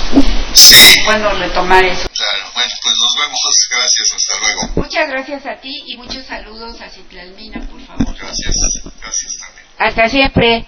[0.53, 1.01] Sí.
[1.07, 2.09] Bueno, retomar eso.
[2.09, 3.41] Claro, bueno, pues nos vemos.
[3.71, 4.71] Gracias, hasta luego.
[4.77, 8.15] Muchas gracias a ti y muchos saludos a Citlalmina, por favor.
[8.17, 8.55] Gracias,
[9.01, 9.67] gracias también.
[9.79, 10.67] Hasta siempre.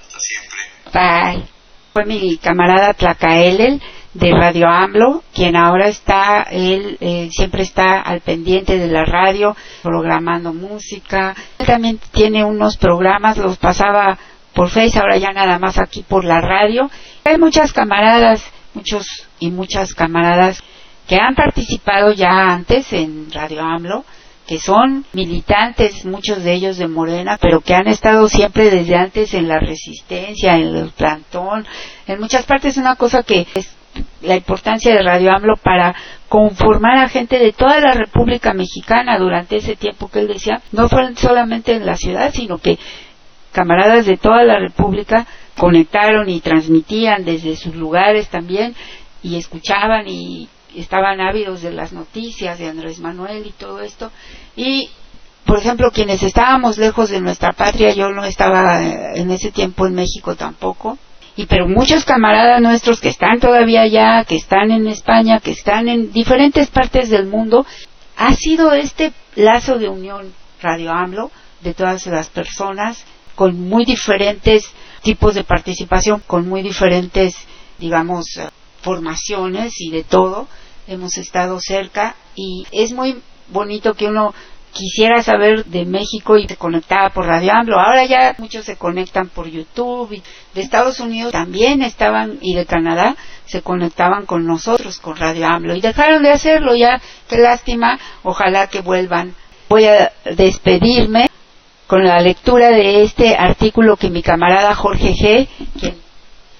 [0.00, 0.58] Hasta siempre.
[0.92, 1.48] Bye.
[1.92, 3.82] Fue mi camarada Tlacaelel
[4.14, 9.56] de Radio AMLO, quien ahora está, él eh, siempre está al pendiente de la radio,
[9.82, 11.34] programando música.
[11.58, 14.18] Él también tiene unos programas, los pasaba
[14.52, 16.90] por Face, ahora ya nada más aquí por la radio.
[17.24, 18.42] Hay muchas camaradas
[18.74, 19.06] muchos
[19.38, 20.62] y muchas camaradas
[21.06, 24.04] que han participado ya antes en Radio AMLO,
[24.46, 29.34] que son militantes, muchos de ellos de Morena, pero que han estado siempre desde antes
[29.34, 31.66] en la resistencia, en el plantón,
[32.06, 32.76] en muchas partes.
[32.76, 33.76] Una cosa que es
[34.22, 35.94] la importancia de Radio AMLO para
[36.28, 40.88] conformar a gente de toda la República Mexicana durante ese tiempo que él decía, no
[40.88, 42.78] fueron solamente en la ciudad, sino que
[43.52, 45.26] camaradas de toda la República
[45.56, 48.74] conectaron y transmitían desde sus lugares también
[49.22, 54.12] y escuchaban y estaban ávidos de las noticias de Andrés Manuel y todo esto.
[54.54, 54.88] Y
[55.44, 59.94] por ejemplo quienes estábamos lejos de nuestra patria yo no estaba en ese tiempo en
[59.94, 60.96] México tampoco
[61.40, 65.88] y pero muchos camaradas nuestros que están todavía allá que están en España que están
[65.88, 67.66] en diferentes partes del mundo
[68.16, 71.30] ha sido este lazo de unión Radio AMLO
[71.62, 73.04] de todas las personas
[73.34, 74.70] con muy diferentes
[75.02, 77.34] tipos de participación, con muy diferentes,
[77.78, 78.48] digamos, eh,
[78.82, 80.46] formaciones y de todo.
[80.86, 83.16] Hemos estado cerca y es muy
[83.48, 84.34] bonito que uno
[84.72, 87.78] quisiera saber de México y se conectaba por Radio AMLO.
[87.78, 90.22] Ahora ya muchos se conectan por YouTube y
[90.54, 93.16] de Estados Unidos también estaban y de Canadá
[93.46, 97.00] se conectaban con nosotros con Radio AMLO y dejaron de hacerlo ya.
[97.28, 97.98] Qué lástima.
[98.22, 99.34] Ojalá que vuelvan.
[99.68, 101.28] Voy a despedirme
[101.86, 105.48] con la lectura de este artículo que mi camarada Jorge G.,
[105.78, 105.96] quien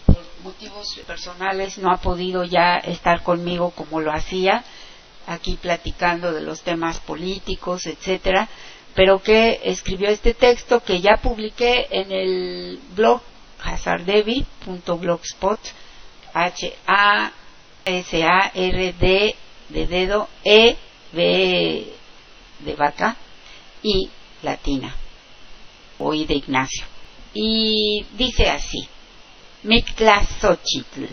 [0.04, 4.64] por motivos personales no ha podido ya estar conmigo como lo hacía,
[5.30, 8.48] aquí platicando de los temas políticos, etcétera,
[8.94, 13.22] pero que escribió este texto que ya publiqué en el blog
[13.62, 15.60] hazardevi.blogspot
[16.34, 17.30] H A
[17.84, 19.36] S A R D
[19.68, 20.76] de dedo E
[21.12, 21.86] B
[22.60, 23.16] de vaca
[23.82, 24.10] y
[24.42, 24.94] latina
[25.98, 26.84] hoy de Ignacio.
[27.32, 28.88] Y dice así,
[29.62, 31.04] Mictlazochitl,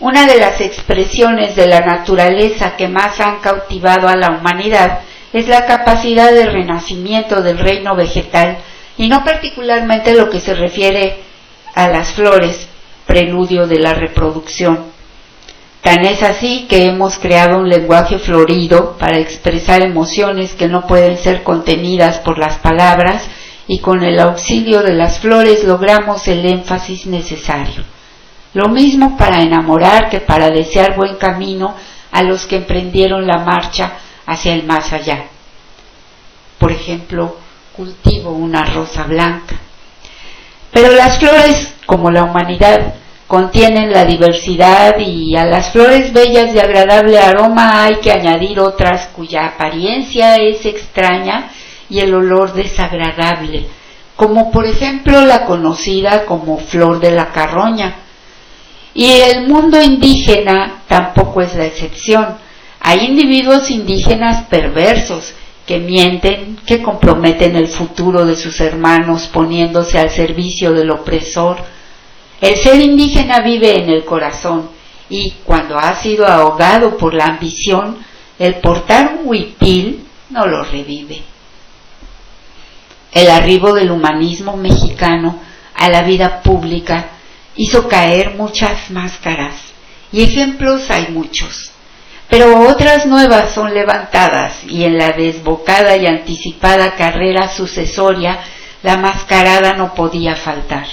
[0.00, 5.00] una de las expresiones de la naturaleza que más han cautivado a la humanidad
[5.32, 8.58] es la capacidad de renacimiento del reino vegetal
[8.96, 11.18] y no particularmente lo que se refiere
[11.74, 12.68] a las flores,
[13.06, 14.86] preludio de la reproducción.
[15.82, 21.16] Tan es así que hemos creado un lenguaje florido para expresar emociones que no pueden
[21.18, 23.28] ser contenidas por las palabras
[23.66, 27.84] y con el auxilio de las flores logramos el énfasis necesario.
[28.58, 31.76] Lo mismo para enamorar que para desear buen camino
[32.10, 33.92] a los que emprendieron la marcha
[34.26, 35.26] hacia el más allá.
[36.58, 37.36] Por ejemplo,
[37.76, 39.54] cultivo una rosa blanca.
[40.72, 42.94] Pero las flores, como la humanidad,
[43.28, 49.06] contienen la diversidad y a las flores bellas de agradable aroma hay que añadir otras
[49.14, 51.52] cuya apariencia es extraña
[51.88, 53.68] y el olor desagradable,
[54.16, 58.07] como por ejemplo la conocida como flor de la carroña.
[58.94, 62.36] Y el mundo indígena tampoco es la excepción.
[62.80, 65.34] Hay individuos indígenas perversos
[65.66, 71.58] que mienten, que comprometen el futuro de sus hermanos poniéndose al servicio del opresor.
[72.40, 74.70] El ser indígena vive en el corazón
[75.10, 77.98] y cuando ha sido ahogado por la ambición,
[78.38, 81.22] el portar un huipil no lo revive.
[83.12, 85.38] El arribo del humanismo mexicano
[85.74, 87.10] a la vida pública
[87.58, 89.56] hizo caer muchas máscaras
[90.12, 91.72] y ejemplos hay muchos.
[92.30, 98.38] Pero otras nuevas son levantadas y en la desbocada y anticipada carrera sucesoria
[98.82, 100.86] la mascarada no podía faltar.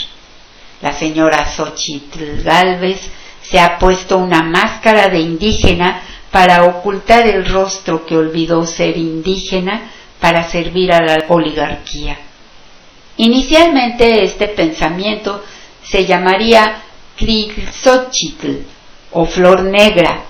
[0.82, 3.00] La señora Xochitl Galvez
[3.44, 6.02] se ha puesto una máscara de indígena
[6.32, 12.18] para ocultar el rostro que olvidó ser indígena para servir a la oligarquía.
[13.18, 15.44] Inicialmente este pensamiento
[15.90, 16.82] se llamaría
[17.18, 18.66] Tlixochitl
[19.12, 20.24] o flor negra,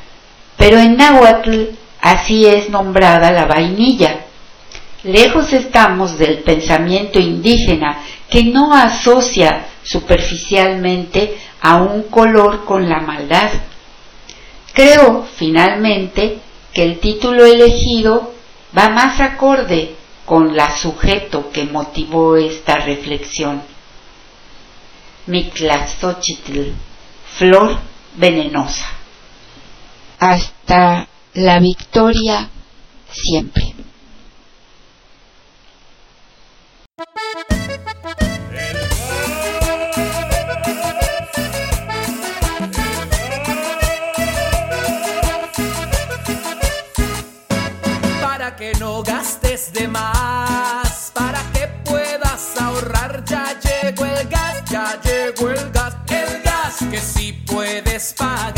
[0.57, 1.71] pero en náhuatl
[2.01, 4.25] así es nombrada la vainilla.
[5.03, 7.99] Lejos estamos del pensamiento indígena
[8.29, 13.51] que no asocia superficialmente a un color con la maldad.
[14.73, 16.39] Creo, finalmente,
[16.73, 18.33] que el título elegido
[18.77, 19.95] va más acorde
[20.25, 23.74] con la sujeto que motivó esta reflexión.
[25.27, 26.71] Mictlazochitl,
[27.37, 27.79] flor
[28.15, 28.85] venenosa.
[30.19, 32.47] Hasta la victoria
[33.11, 33.73] siempre.
[48.21, 54.34] Para que no gastes de más, para que puedas ahorrar, ya llegó el
[58.15, 58.54] spot.